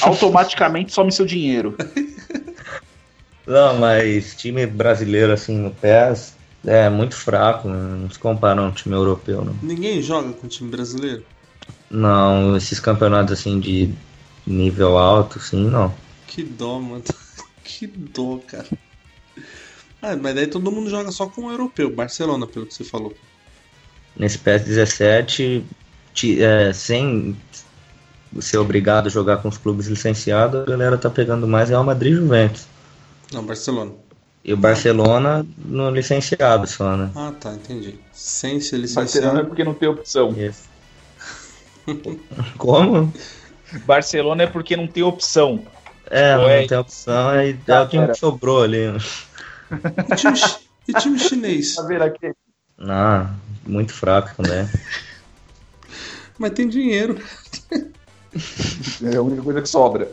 Automaticamente 0.02 0.92
some 0.92 1.10
seu 1.10 1.24
dinheiro. 1.24 1.76
Não, 3.46 3.78
mas 3.78 4.36
time 4.36 4.64
brasileiro 4.66 5.32
assim 5.32 5.58
no 5.58 5.70
PES 5.70 6.34
é 6.64 6.88
muito 6.88 7.16
fraco, 7.16 7.68
né? 7.68 7.96
não 7.96 8.10
se 8.10 8.18
compara 8.18 8.60
a 8.60 8.64
um 8.64 8.70
time 8.70 8.94
europeu. 8.94 9.44
Não. 9.44 9.56
Ninguém 9.62 10.00
joga 10.02 10.32
com 10.34 10.46
time 10.46 10.70
brasileiro? 10.70 11.24
Não, 11.90 12.56
esses 12.56 12.78
campeonatos 12.78 13.32
assim 13.32 13.58
de 13.58 13.92
nível 14.46 14.96
alto, 14.96 15.40
sim, 15.40 15.68
não. 15.68 15.92
Que 16.26 16.44
dó, 16.44 16.78
mano. 16.78 17.02
Que 17.64 17.86
dó, 17.86 18.38
cara. 18.46 18.66
Ah, 20.02 20.16
mas 20.16 20.34
daí 20.34 20.46
todo 20.46 20.72
mundo 20.72 20.88
joga 20.88 21.10
só 21.12 21.26
com 21.26 21.46
o 21.46 21.50
europeu, 21.50 21.90
Barcelona, 21.90 22.46
pelo 22.46 22.66
que 22.66 22.74
você 22.74 22.84
falou. 22.84 23.14
Nesse 24.16 24.38
PES 24.38 24.64
17, 24.64 25.64
é, 26.40 26.72
sem 26.72 27.36
ser 28.40 28.58
obrigado 28.58 29.06
a 29.06 29.10
jogar 29.10 29.38
com 29.38 29.48
os 29.48 29.58
clubes 29.58 29.86
licenciados, 29.86 30.62
a 30.62 30.64
galera 30.64 30.96
tá 30.96 31.10
pegando 31.10 31.46
mais 31.46 31.68
Real 31.68 31.84
Madrid 31.84 32.12
e 32.12 32.16
Juventus. 32.16 32.66
Não, 33.32 33.44
Barcelona. 33.44 33.92
E 34.44 34.52
o 34.54 34.56
Barcelona 34.56 35.46
no 35.58 35.90
licenciado 35.90 36.66
só, 36.66 36.96
né? 36.96 37.10
Ah, 37.14 37.32
tá, 37.38 37.52
entendi. 37.52 37.98
Sem 38.12 38.60
ser 38.60 38.78
licenciado. 38.78 39.06
Barcelona 39.06 39.40
é 39.40 39.44
porque 39.44 39.64
não 39.64 39.74
tem 39.74 39.88
opção. 39.88 40.34
Isso. 40.36 40.68
Como? 42.56 43.12
Barcelona 43.84 44.44
é 44.44 44.46
porque 44.46 44.76
não 44.76 44.86
tem 44.86 45.02
opção. 45.02 45.62
É, 46.10 46.36
não, 46.36 46.48
é... 46.48 46.66
tem 46.66 46.78
opção, 46.78 47.30
é, 47.32 47.50
é 47.50 47.80
o 47.80 47.86
time 47.86 48.08
que 48.08 48.14
sobrou 48.14 48.62
ali. 48.62 48.78
E 49.70 50.16
time, 50.16 50.38
e 50.88 50.92
time 50.94 51.18
chinês? 51.18 51.74
Tá? 51.74 51.86
Não, 52.78 53.30
muito 53.66 53.92
fraco 53.92 54.42
também. 54.42 54.68
Mas 56.38 56.52
tem 56.52 56.68
dinheiro. 56.68 57.20
É 59.02 59.16
a 59.16 59.22
única 59.22 59.42
coisa 59.42 59.60
que 59.60 59.68
sobra. 59.68 60.10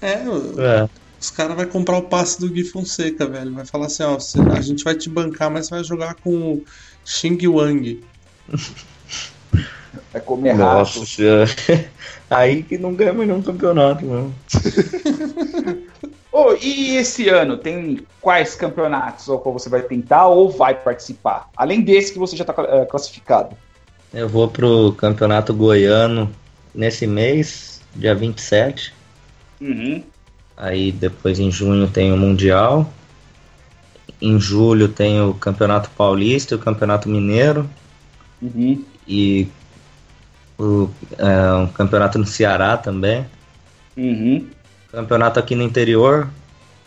É, 0.00 0.14
é. 0.14 0.88
os 1.20 1.30
caras 1.30 1.56
vão 1.56 1.66
comprar 1.66 1.98
o 1.98 2.02
passe 2.02 2.40
do 2.40 2.48
Gui 2.48 2.64
Fonseca, 2.64 3.26
velho. 3.26 3.54
Vai 3.54 3.64
falar 3.64 3.86
assim, 3.86 4.02
ó, 4.02 4.18
a 4.56 4.60
gente 4.60 4.84
vai 4.84 4.94
te 4.94 5.08
bancar, 5.08 5.50
mas 5.50 5.66
você 5.66 5.74
vai 5.74 5.84
jogar 5.84 6.14
com 6.14 6.54
o 6.54 6.64
Xing 7.04 7.46
Wang. 7.46 8.04
Vai 10.12 10.20
comer 10.22 10.54
Nossa 10.54 11.00
Aí 12.30 12.62
que 12.62 12.76
não 12.78 12.94
ganha 12.94 13.12
mais 13.12 13.28
nenhum 13.28 13.42
campeonato, 13.42 14.04
não. 14.04 14.34
oh, 16.32 16.52
e 16.60 16.96
esse 16.96 17.28
ano, 17.28 17.56
tem 17.56 18.00
quais 18.20 18.54
campeonatos 18.54 19.28
ou 19.28 19.38
qual 19.38 19.52
você 19.52 19.68
vai 19.68 19.82
tentar 19.82 20.26
ou 20.26 20.50
vai 20.50 20.74
participar? 20.74 21.48
Além 21.56 21.80
desse 21.80 22.12
que 22.12 22.18
você 22.18 22.36
já 22.36 22.42
está 22.42 22.54
uh, 22.62 22.86
classificado. 22.86 23.56
Eu 24.12 24.28
vou 24.28 24.48
pro 24.48 24.92
campeonato 24.92 25.52
goiano 25.52 26.30
nesse 26.74 27.06
mês, 27.06 27.80
dia 27.94 28.14
27. 28.14 28.94
Uhum. 29.60 30.02
Aí 30.56 30.90
depois 30.92 31.38
em 31.38 31.50
junho 31.50 31.88
tem 31.88 32.12
o 32.12 32.16
Mundial. 32.16 32.90
Em 34.20 34.40
julho 34.40 34.88
tem 34.88 35.20
o 35.20 35.34
Campeonato 35.34 35.90
Paulista 35.90 36.54
e 36.54 36.56
o 36.56 36.60
Campeonato 36.60 37.08
Mineiro. 37.08 37.68
Uhum. 38.42 38.84
E 39.06 39.48
o 40.58 40.90
é, 41.16 41.54
um 41.54 41.68
campeonato 41.68 42.18
no 42.18 42.26
Ceará 42.26 42.76
também. 42.76 43.24
Uhum. 43.96 44.46
Campeonato 44.90 45.38
aqui 45.38 45.54
no 45.54 45.62
interior, 45.62 46.28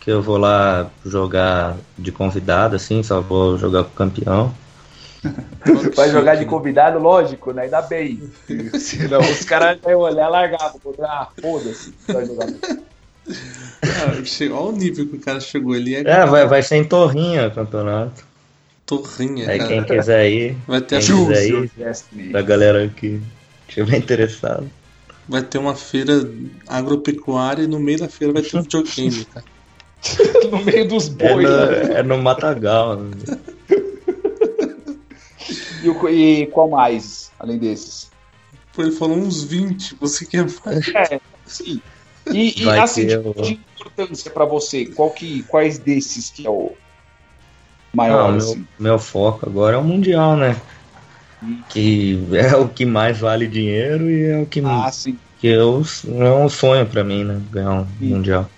que 0.00 0.10
eu 0.10 0.20
vou 0.20 0.36
lá 0.36 0.90
jogar 1.06 1.76
de 1.96 2.10
convidado, 2.10 2.74
assim, 2.76 3.02
só 3.02 3.20
vou 3.20 3.56
jogar 3.56 3.84
com 3.84 3.90
o 3.90 3.94
campeão. 3.94 4.54
Vai 5.94 6.10
jogar 6.10 6.34
de 6.34 6.44
convidado, 6.44 6.98
lógico, 6.98 7.52
né? 7.52 7.62
Ainda 7.62 7.80
bem. 7.80 8.28
Senão 8.76 9.20
os 9.20 9.44
caras 9.44 9.78
vão 9.80 10.00
olhar 10.00 10.28
largar, 10.28 10.74
vou 10.82 10.96
ah, 11.00 11.28
foda-se. 11.40 11.94
Vai 12.08 12.26
jogar. 12.26 12.48
Ah, 13.84 14.12
olha 14.50 14.54
o 14.54 14.72
nível 14.72 15.06
que 15.06 15.16
o 15.16 15.20
cara 15.20 15.38
chegou 15.38 15.74
ali. 15.74 15.94
É, 15.94 16.00
é 16.00 16.26
vai, 16.26 16.46
vai 16.46 16.62
ser 16.62 16.76
em 16.76 16.84
Torrinha 16.84 17.46
o 17.46 17.50
campeonato. 17.52 18.24
Torrinha, 18.84 19.48
Aí 19.48 19.58
cara. 19.58 19.68
quem 19.70 19.84
quiser 19.84 20.30
ir, 20.30 20.56
Vai 20.66 20.80
ter, 20.80 20.96
a- 20.96 20.98
quiser 20.98 21.46
ir, 21.46 21.70
pra 22.32 22.42
galera 22.42 22.88
que 22.88 23.20
estiver 23.68 23.96
interessado. 23.96 24.68
Vai 25.32 25.42
ter 25.42 25.56
uma 25.58 25.74
feira 25.74 26.12
agropecuária 26.68 27.62
e 27.62 27.66
no 27.66 27.80
meio 27.80 27.98
da 27.98 28.08
feira 28.08 28.34
vai 28.34 28.42
ter 28.42 28.56
um 28.58 28.62
videogame, 28.62 29.24
cara. 29.32 29.46
no 30.50 30.62
meio 30.64 30.86
dos 30.86 31.08
É 31.08 31.10
bois. 31.32 31.48
no, 31.48 31.56
né? 31.66 31.94
é 31.94 32.02
no 32.02 32.18
Matagal. 32.22 32.96
né? 32.98 33.10
E, 35.82 35.88
o- 35.88 36.08
e 36.08 36.46
qual 36.48 36.68
mais, 36.68 37.32
além 37.38 37.58
desses? 37.58 38.10
Pô, 38.74 38.82
ele 38.82 38.92
falou 38.92 39.16
uns 39.16 39.42
20, 39.42 39.96
você 39.96 40.24
quer 40.26 40.46
mais? 40.64 40.86
É, 40.94 41.20
sim. 41.46 41.80
E, 42.30 42.62
e 42.62 42.68
assim, 42.70 43.06
ter 43.06 43.22
de, 43.42 43.52
importância 43.80 44.30
pra 44.30 44.44
você, 44.44 44.86
qual 44.86 45.10
que, 45.10 45.42
quais 45.44 45.78
desses 45.78 46.30
que 46.30 46.46
é 46.46 46.50
o 46.50 46.66
Não, 46.66 46.74
maior? 47.94 48.28
meu, 48.32 48.36
assim? 48.36 48.66
meu 48.78 48.98
foco 48.98 49.46
agora 49.48 49.76
é 49.76 49.78
o 49.78 49.82
Mundial, 49.84 50.36
né? 50.36 50.60
Que 51.68 52.18
é 52.32 52.56
o 52.56 52.68
que 52.68 52.84
mais 52.84 53.18
vale 53.18 53.46
dinheiro 53.48 54.08
e 54.10 54.24
é 54.26 54.38
o 54.38 54.46
que, 54.46 54.60
Ah, 54.64 54.90
sim. 54.92 55.18
que 55.40 55.46
eu, 55.48 55.82
é 56.18 56.30
um 56.30 56.48
sonho 56.48 56.86
pra 56.86 57.02
mim, 57.02 57.24
né? 57.24 57.40
Ganhar 57.50 57.72
um 57.72 57.86
Sim. 57.98 58.08
Mundial. 58.14 58.48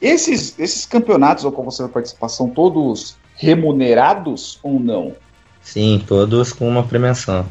Esses, 0.00 0.58
esses 0.58 0.86
campeonatos 0.86 1.44
ao 1.44 1.52
qual 1.52 1.64
você 1.64 1.82
vai 1.82 1.90
participar 1.92 2.28
são 2.28 2.48
todos 2.50 3.16
remunerados 3.34 4.58
ou 4.62 4.78
não? 4.80 5.14
Sim, 5.62 6.02
todos 6.06 6.52
com 6.52 6.68
uma 6.68 6.84
premiação. 6.84 7.46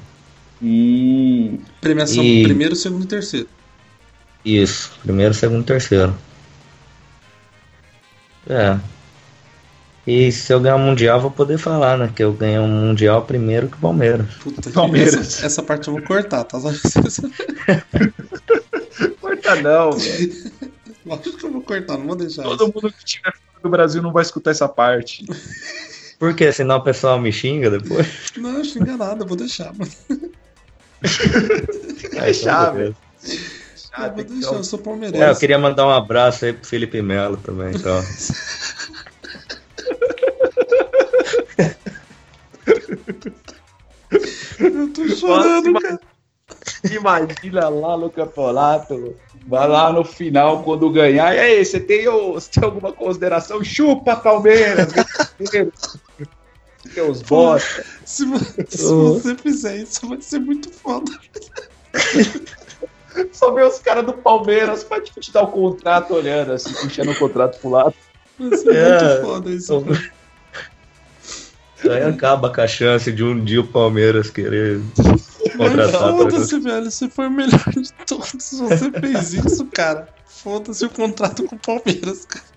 Hum, 0.62 1.60
Premiação 1.82 2.24
E- 2.24 2.44
primeiro, 2.44 2.76
segundo 2.76 3.04
e 3.04 3.08
terceiro. 3.08 3.50
Isso, 4.44 4.92
primeiro, 5.04 5.34
segundo, 5.34 5.64
terceiro. 5.66 6.16
É. 8.48 8.78
E 10.08 10.32
se 10.32 10.54
eu 10.54 10.60
ganhar 10.60 10.76
um 10.76 10.80
Mundial, 10.86 11.20
vou 11.20 11.32
poder 11.32 11.58
falar, 11.58 11.98
né? 11.98 12.12
Que 12.16 12.24
eu 12.24 12.32
ganhei 12.32 12.60
um 12.60 12.68
Mundial 12.68 13.24
primeiro 13.24 13.68
que 13.68 13.76
o 13.76 13.80
Palmeiras. 13.80 14.28
Puta, 14.36 14.70
Palmeiras. 14.70 15.16
Essa, 15.16 15.46
essa 15.48 15.64
parte 15.64 15.88
eu 15.88 15.96
vou 15.96 16.04
cortar, 16.04 16.44
tá? 16.44 16.60
corta 19.20 19.56
não, 19.62 19.92
velho. 19.98 20.52
Lógico 21.06 21.38
que 21.38 21.46
eu 21.46 21.52
vou 21.52 21.62
cortar, 21.62 21.98
não 21.98 22.06
vou 22.08 22.16
deixar 22.16 22.44
Todo 22.44 22.64
isso. 22.66 22.74
mundo 22.76 22.92
que 22.94 22.98
estiver 23.04 23.32
fora 23.34 23.62
do 23.64 23.70
Brasil 23.70 24.02
não 24.02 24.12
vai 24.12 24.22
escutar 24.24 24.52
essa 24.52 24.68
parte. 24.68 25.26
Por 26.20 26.34
quê? 26.36 26.52
Senão 26.52 26.78
o 26.78 26.82
pessoal 26.84 27.20
me 27.20 27.32
xinga 27.32 27.70
depois. 27.70 28.08
Não, 28.38 28.64
xinga 28.64 28.96
nada, 28.96 29.24
eu 29.24 29.28
vou 29.28 29.36
deixar, 29.36 29.74
mano. 29.74 29.92
Deixar, 32.12 32.72
velho. 32.72 32.96
Eu 33.98 34.14
vou 34.14 34.24
deixar, 34.24 34.54
eu 34.54 34.64
sou 34.64 34.80
É, 34.80 34.82
eu 34.82 34.84
palmeirense. 34.86 35.40
queria 35.40 35.58
mandar 35.60 35.86
um 35.86 35.90
abraço 35.92 36.46
aí 36.46 36.54
pro 36.54 36.66
Felipe 36.68 37.02
Melo 37.02 37.38
também, 37.38 37.76
então. 37.76 38.02
Eu 44.60 44.94
tô 44.94 45.08
chorando, 45.10 45.72
Nossa, 45.72 45.88
cara. 45.88 46.00
Imagina 46.92 47.70
lá 47.70 47.98
no 47.98 48.10
campeonato, 48.10 49.16
vai 49.48 49.68
lá 49.68 49.92
no 49.92 50.04
final 50.06 50.64
quando 50.64 50.90
ganhar. 50.92 51.34
E 51.36 51.40
aí, 51.40 51.66
você 51.66 51.80
tem, 51.80 52.06
você 52.06 52.50
tem 52.52 52.64
alguma 52.64 52.92
consideração? 52.94 53.64
Chupa, 53.64 54.16
Palmeiras! 54.16 54.94
Tem 56.94 57.04
os 57.10 57.24
bosta. 57.24 57.84
Se, 58.06 58.24
se 58.70 58.86
Oh. 58.86 59.14
você 59.16 59.34
fizer 59.36 59.78
isso, 59.78 60.08
vai 60.08 60.22
ser 60.22 60.38
muito 60.40 60.72
foda. 60.72 61.12
Só 63.34 63.52
ver 63.54 63.66
os 63.66 63.80
caras 63.80 64.06
do 64.06 64.14
Palmeiras 64.14 64.84
pra 64.84 65.02
te 65.02 65.32
dar 65.32 65.42
o 65.44 65.48
contrato 65.48 66.14
olhando, 66.14 66.52
assim, 66.54 66.72
puxando 66.74 67.10
o 67.10 67.18
contrato 67.18 67.60
pro 67.60 67.72
lado. 67.72 67.96
Vai 68.38 68.56
ser 68.56 68.76
É. 68.76 69.00
muito 69.16 69.26
foda 69.26 69.50
isso. 69.50 69.82
cara. 69.82 70.12
Aí 71.84 72.04
acaba 72.04 72.54
com 72.54 72.62
a 72.62 72.68
chance 72.68 73.12
de 73.12 73.24
um 73.24 73.44
dia 73.44 73.62
o 73.62 73.68
Palmeiras 73.68 74.30
querer 74.30 74.80
contratar. 75.58 76.14
Mas 76.14 76.22
foda-se, 76.22 76.60
velho. 76.60 76.92
Você 76.92 77.10
foi 77.10 77.28
o 77.28 77.32
melhor 77.32 77.70
de 77.70 77.92
todos. 78.06 78.32
Você 78.32 78.92
fez 78.92 79.34
isso, 79.34 79.66
cara. 79.68 80.08
Foda-se 80.26 80.86
o 80.86 80.90
contrato 80.90 81.44
com 81.44 81.56
o 81.56 81.60
Palmeiras, 81.60 82.26
cara. 82.26 82.56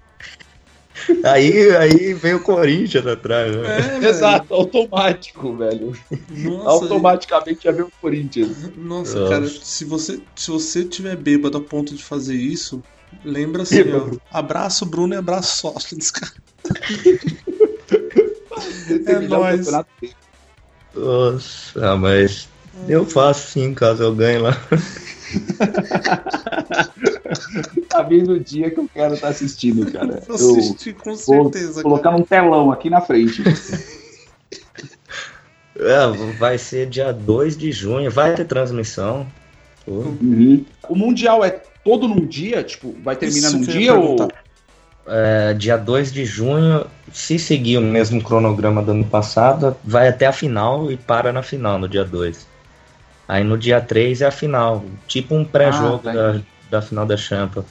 Aí, 1.25 1.77
aí 1.77 2.13
vem 2.13 2.35
o 2.35 2.41
Corinthians 2.41 3.07
atrás, 3.07 3.55
né? 3.55 3.99
É. 4.03 4.09
Exato, 4.09 4.53
automático, 4.53 5.57
velho. 5.57 5.93
Nossa, 6.29 6.69
Automaticamente 6.69 7.65
já 7.65 7.73
vê 7.73 7.83
o 7.83 7.93
Corinthians. 8.01 8.71
Nossa, 8.77 9.21
Nossa. 9.21 9.33
cara, 9.33 9.49
se 9.49 9.85
você, 9.85 10.21
se 10.35 10.51
você 10.51 10.85
tiver 10.85 11.17
bêbado 11.17 11.57
a 11.59 11.61
ponto 11.61 11.95
de 11.95 12.03
fazer 12.03 12.35
isso, 12.35 12.83
lembra 13.25 13.63
assim, 13.63 13.83
ó. 13.93 14.17
Abraço 14.37 14.85
Bruno 14.85 15.15
e 15.15 15.17
abraço 15.17 15.57
Sóstenes, 15.59 16.11
cara. 16.11 16.33
Terminar 19.05 19.39
o 19.39 19.41
nóis. 19.43 19.71
Nossa, 20.95 21.97
mas 21.97 22.49
eu 22.89 23.05
faço 23.05 23.53
sim, 23.53 23.75
caso 23.75 24.03
eu 24.03 24.15
ganhe 24.15 24.39
lá. 24.39 24.57
Tá 27.89 28.03
vindo 28.03 28.33
o 28.33 28.41
dia 28.41 28.71
que 28.71 28.79
eu 28.79 28.89
quero 28.93 29.15
estar 29.15 29.29
assistindo, 29.29 29.91
cara. 29.91 30.23
Vou 30.27 30.37
Eu 30.39 30.59
assistir 30.59 30.95
com 30.95 31.15
vou 31.15 31.51
certeza, 31.51 31.83
colocar 31.83 32.05
cara. 32.05 32.17
num 32.17 32.25
telão 32.25 32.71
aqui 32.71 32.89
na 32.91 33.01
frente. 33.01 33.43
É, 35.81 36.09
vai 36.37 36.59
ser 36.59 36.89
dia 36.89 37.13
2 37.13 37.57
de 37.57 37.71
junho, 37.71 38.11
vai 38.11 38.35
ter 38.35 38.45
transmissão. 38.45 39.25
Uhum. 39.87 40.65
O 40.89 40.97
Mundial 40.97 41.45
é 41.45 41.51
todo 41.85 42.09
num 42.09 42.27
dia? 42.27 42.65
Tipo, 42.65 42.97
vai 43.01 43.15
terminar 43.15 43.47
Isso 43.47 43.59
num 43.59 43.65
dia 43.65 43.95
ou. 43.95 44.17
É, 45.09 45.55
dia 45.55 45.77
2 45.77 46.13
de 46.13 46.25
junho, 46.25 46.87
se 47.13 47.39
seguir 47.39 47.79
o 47.79 47.81
mesmo 47.81 48.23
cronograma 48.23 48.83
do 48.83 48.93
ano 48.93 49.05
passado, 49.05 49.77
vai 49.83 50.09
até 50.09 50.27
a 50.27 50.33
final 50.33 50.91
e 50.93 50.97
para 50.97 51.33
na 51.33 51.43
final, 51.43 51.79
no 51.79 51.89
dia 51.89 52.05
2. 52.05 52.47
Aí 53.27 53.43
no 53.45 53.59
dia 53.59 53.81
3 53.81 54.23
é 54.23 54.27
a 54.27 54.31
final, 54.31 54.85
tipo 55.07 55.35
um 55.35 55.45
pré-jogo 55.45 56.01
Ah, 56.09 56.13
tá. 56.13 56.13
da, 56.13 56.41
da 56.71 56.83
final 56.83 57.07
da 57.07 57.17
Champions. 57.17 57.67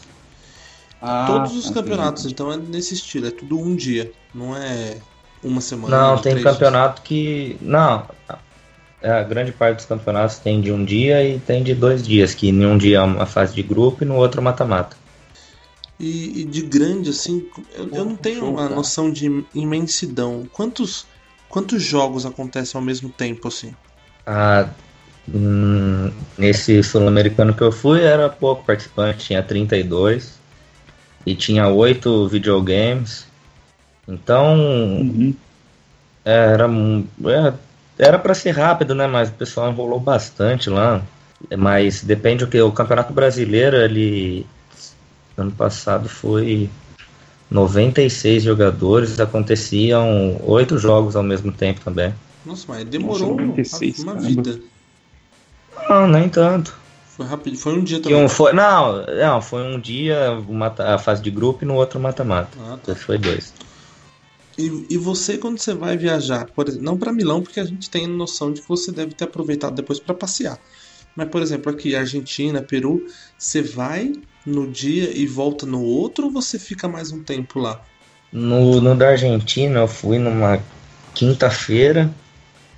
Ah, 1.02 1.26
Todos 1.28 1.56
os 1.56 1.70
campeonatos, 1.70 2.26
então, 2.26 2.52
é 2.52 2.58
nesse 2.58 2.96
estilo. 2.96 3.28
É 3.28 3.32
tudo 3.32 3.60
um 3.60 3.76
dia. 3.76 4.12
Não 4.34 4.56
é 4.56 4.98
uma 5.44 5.62
semana. 5.62 5.96
Não, 5.96 6.18
tem 6.18 6.34
três 6.34 6.44
campeonato 6.44 7.02
que. 7.02 7.58
Não, 7.62 8.04
é, 9.02 9.12
a 9.12 9.24
grande 9.24 9.52
parte 9.52 9.78
dos 9.78 9.86
campeonatos 9.86 10.40
tem 10.40 10.60
de 10.60 10.72
um 10.72 10.84
dia 10.84 11.24
e 11.24 11.40
tem 11.40 11.64
de 11.64 11.76
dois 11.76 12.06
dias, 12.06 12.34
que 12.34 12.50
em 12.50 12.66
um 12.66 12.78
dia 12.78 12.98
é 12.98 13.02
uma 13.02 13.26
fase 13.26 13.54
de 13.54 13.62
grupo 13.62 14.04
e 14.04 14.08
no 14.08 14.16
outro 14.16 14.42
mata-mata. 14.42 14.98
E, 16.00 16.42
e 16.42 16.44
de 16.44 16.62
grande, 16.62 17.10
assim, 17.10 17.44
eu, 17.76 17.90
eu 17.90 18.06
não 18.06 18.16
tenho 18.16 18.40
show, 18.42 18.50
uma 18.52 18.70
noção 18.70 19.12
de 19.12 19.44
imensidão. 19.54 20.48
Quantos, 20.54 21.08
quantos 21.50 21.82
jogos 21.82 22.26
acontecem 22.26 22.78
ao 22.78 22.86
mesmo 22.86 23.10
tempo, 23.10 23.48
assim? 23.48 23.74
Ah, 24.26 24.70
hum, 25.28 26.12
nesse 26.38 26.84
sul-americano 26.84 27.54
que 27.54 27.64
eu 27.64 27.72
fui 27.72 28.02
era 28.02 28.30
pouco 28.30 28.64
participante, 28.64 29.26
tinha 29.26 29.42
32 29.42 30.38
e 31.26 31.34
tinha 31.36 31.68
oito 31.68 32.28
videogames. 32.28 33.26
Então 34.08 34.56
Uhum. 34.56 35.34
é, 36.24 36.32
era 36.32 36.68
é, 36.68 37.54
era 37.98 38.20
para 38.20 38.34
ser 38.36 38.52
rápido, 38.52 38.94
né? 38.94 39.08
Mas 39.08 39.30
o 39.30 39.34
pessoal 39.34 39.72
enrolou 39.72 40.00
bastante 40.00 40.70
lá. 40.70 41.02
Mas 41.58 42.04
depende 42.04 42.44
o 42.44 42.48
que 42.48 42.60
o 42.62 42.72
Campeonato 42.72 43.14
Brasileiro 43.14 43.78
ele 43.78 44.46
ano 45.38 45.52
passado 45.52 46.10
foi 46.10 46.70
96 47.50 48.44
jogadores, 48.44 49.20
aconteciam 49.20 50.40
oito 50.44 50.78
jogos 50.78 51.16
ao 51.16 51.24
mesmo 51.24 51.52
tempo 51.52 51.82
também. 51.82 52.14
Nossa, 52.46 52.66
mas 52.68 52.86
demorou 52.86 53.30
Nossa, 53.36 53.46
96, 53.46 54.00
uma 54.00 54.14
caramba. 54.14 54.28
vida. 54.28 54.60
Não, 55.90 56.08
nem 56.08 56.28
tanto. 56.28 56.76
Foi 57.16 57.26
rápido. 57.26 57.58
Foi 57.58 57.74
um 57.78 57.84
dia 57.84 57.98
Que 57.98 58.04
também. 58.10 58.24
um 58.24 58.30
foi, 58.30 58.54
não, 58.54 59.06
não, 59.06 59.42
foi 59.42 59.64
um 59.64 59.80
dia 59.80 60.32
uma, 60.48 60.68
a 60.78 60.98
fase 60.98 61.22
de 61.22 61.32
grupo 61.32 61.64
e 61.64 61.68
no 61.68 61.76
outro 61.76 62.00
mata-mata. 62.00 62.58
Ah, 62.62 62.78
tá. 62.84 62.96
Foi 62.96 63.18
dois. 63.18 63.54
E, 64.58 64.88
e 64.90 64.98
você, 64.98 65.38
quando 65.38 65.60
você 65.60 65.74
vai 65.74 65.96
viajar, 65.98 66.48
por 66.48 66.68
exemplo, 66.68 66.86
não 66.86 66.98
para 66.98 67.14
Milão, 67.14 67.44
porque 67.44 67.60
a 67.60 67.66
gente 67.66 67.90
tem 67.90 68.08
noção 68.08 68.52
de 68.52 68.62
que 68.62 68.68
você 68.68 68.92
deve 68.92 69.14
ter 69.14 69.26
aproveitado 69.26 69.76
depois 69.76 70.00
para 70.00 70.16
passear. 70.16 70.60
Mas, 71.18 71.30
por 71.30 71.42
exemplo, 71.42 71.72
aqui, 71.72 71.96
Argentina, 71.96 72.62
Peru, 72.62 73.04
você 73.36 73.60
vai 73.60 74.14
no 74.46 74.68
dia 74.68 75.12
e 75.18 75.26
volta 75.26 75.66
no 75.66 75.82
outro 75.82 76.26
ou 76.26 76.32
você 76.32 76.60
fica 76.60 76.88
mais 76.88 77.12
um 77.12 77.24
tempo 77.24 77.60
lá? 77.60 77.82
No, 78.32 78.80
no 78.80 78.96
da 78.96 79.10
Argentina 79.10 79.80
eu 79.80 79.88
fui 79.88 80.20
numa 80.20 80.62
quinta-feira, 81.16 82.14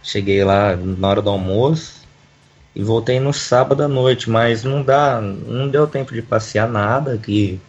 cheguei 0.01 0.41
lá 0.41 0.73
na 0.77 1.09
hora 1.09 1.21
do 1.21 1.29
almoço 1.29 2.07
e 2.73 2.81
voltei 2.81 3.19
no 3.19 3.33
sábado 3.33 3.83
à 3.83 3.89
noite, 3.89 4.29
mas 4.29 4.63
não 4.63 4.81
dá, 4.81 5.19
não 5.19 5.67
deu 5.67 5.85
tempo 5.85 6.13
de 6.13 6.21
passear 6.21 6.69
nada, 6.69 7.17
que 7.17 7.59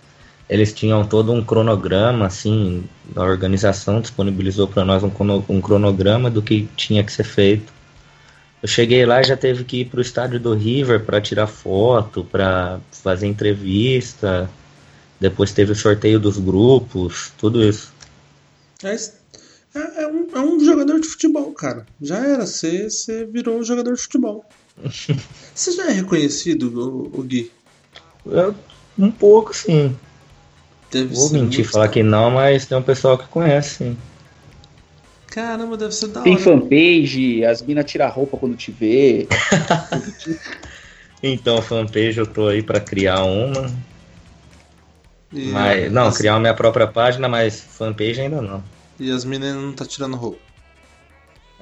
eles 0.49 0.73
tinham 0.73 1.05
todo 1.05 1.33
um 1.33 1.43
cronograma, 1.45 2.27
assim, 2.27 2.85
a 3.17 3.23
organização 3.25 4.01
disponibilizou 4.01 4.69
para 4.69 4.85
nós 4.85 5.03
um, 5.03 5.11
um 5.49 5.61
cronograma 5.61 6.31
do 6.31 6.41
que 6.41 6.69
tinha 6.77 7.03
que 7.03 7.13
ser 7.13 7.25
feito. 7.25 7.80
Eu 8.63 8.69
cheguei 8.69 9.07
lá 9.07 9.21
e 9.21 9.25
já 9.25 9.37
teve 9.37 9.65
que 9.65 9.81
ir 9.81 9.85
pro 9.87 10.01
estádio 10.03 10.39
do 10.39 10.55
River 10.55 11.05
para 11.05 11.21
tirar 11.21 11.47
foto, 11.47 12.25
para 12.25 12.81
fazer 12.93 13.27
entrevista. 13.27 14.51
Depois 15.19 15.53
teve 15.53 15.73
o 15.73 15.77
sorteio 15.77 16.21
dos 16.21 16.37
grupos, 16.39 17.33
tudo 17.39 17.63
isso. 17.63 17.93
Mas, 18.83 19.15
É, 19.75 20.03
é 20.03 20.07
um, 20.09 20.29
é 20.35 20.41
um 20.41 20.65
jogador 20.65 20.99
de 21.01 21.07
futebol, 21.07 21.53
cara. 21.53 21.87
Já 22.03 22.19
era, 22.19 22.45
você 22.47 22.91
você 22.91 23.25
virou 23.25 23.59
um 23.59 23.63
jogador 23.63 23.95
de 23.95 24.01
futebol. 24.01 24.45
Você 25.55 25.73
já 25.73 25.91
é 25.91 25.93
reconhecido, 25.93 26.73
o, 26.75 27.21
o 27.21 27.23
Gui? 27.23 27.51
Eu, 28.25 28.55
um 28.99 29.11
pouco, 29.11 29.55
sim. 29.55 29.95
Deve 30.91 31.15
Vou 31.15 31.31
mentir, 31.31 31.65
falar 31.65 31.89
que 31.89 32.03
não, 32.03 32.31
mas 32.31 32.65
tem 32.65 32.79
um 32.79 32.83
pessoal 32.83 33.19
que 33.19 33.29
conhece, 33.29 33.77
sim. 33.77 33.97
Caramba, 35.31 35.77
deve 35.77 35.93
ser 35.95 36.09
da 36.09 36.23
Tem 36.23 36.35
hora. 36.35 36.43
fanpage, 36.43 37.45
as 37.45 37.63
minas 37.63 37.85
tiram 37.91 38.07
a 38.07 38.09
roupa 38.09 38.37
quando 38.37 38.57
te 38.57 38.71
vê. 38.71 39.27
Então, 41.23 41.61
fanpage 41.61 42.19
eu 42.19 42.27
tô 42.27 42.49
aí 42.49 42.63
pra 42.63 42.81
criar 42.81 43.23
uma. 43.25 43.71
E, 45.33 45.47
Mas, 45.49 45.93
não, 45.93 46.07
as, 46.09 46.17
criar 46.17 46.37
a 46.37 46.41
minha 46.41 46.55
própria 46.55 46.87
página, 46.87 47.29
mas 47.29 47.61
fanpage 47.61 48.21
ainda 48.23 48.41
não. 48.41 48.65
E 48.99 49.11
as 49.11 49.25
meninas 49.25 49.55
não 49.63 49.73
tá 49.75 49.85
tirando 49.85 50.17
roupa. 50.17 50.39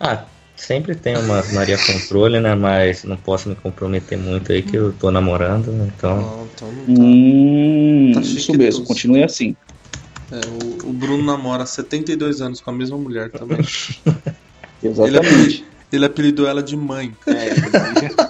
Ah, 0.01 0.25
sempre 0.57 0.95
tem 0.95 1.17
umas 1.17 1.53
Maria 1.53 1.77
Controle, 1.77 2.39
né? 2.39 2.55
Mas 2.55 3.03
não 3.03 3.17
posso 3.17 3.49
me 3.49 3.57
comprometer 3.57 4.17
muito 4.17 4.53
aí 4.53 4.63
que 4.63 4.77
eu 4.77 4.93
tô 4.93 5.11
namorando, 5.11 5.73
né, 5.73 5.91
então. 5.97 6.17
Não, 6.23 6.47
então 6.55 6.71
não 6.73 6.85
tá. 6.85 6.93
Hum, 7.03 8.13
Tá 8.15 8.21
isso 8.21 8.57
mesmo, 8.57 8.85
continue 8.85 9.25
assim. 9.25 9.57
É, 10.31 10.85
o, 10.85 10.91
o 10.91 10.93
Bruno 10.93 11.25
namora 11.25 11.63
há 11.63 11.67
72 11.67 12.41
anos 12.41 12.61
com 12.61 12.71
a 12.71 12.73
mesma 12.73 12.97
mulher 12.97 13.31
também. 13.31 13.59
Exatamente. 14.83 15.65
Ele 15.91 16.05
apelidou 16.05 16.47
ela 16.47 16.63
de 16.63 16.77
mãe. 16.77 17.17
É, 17.27 18.28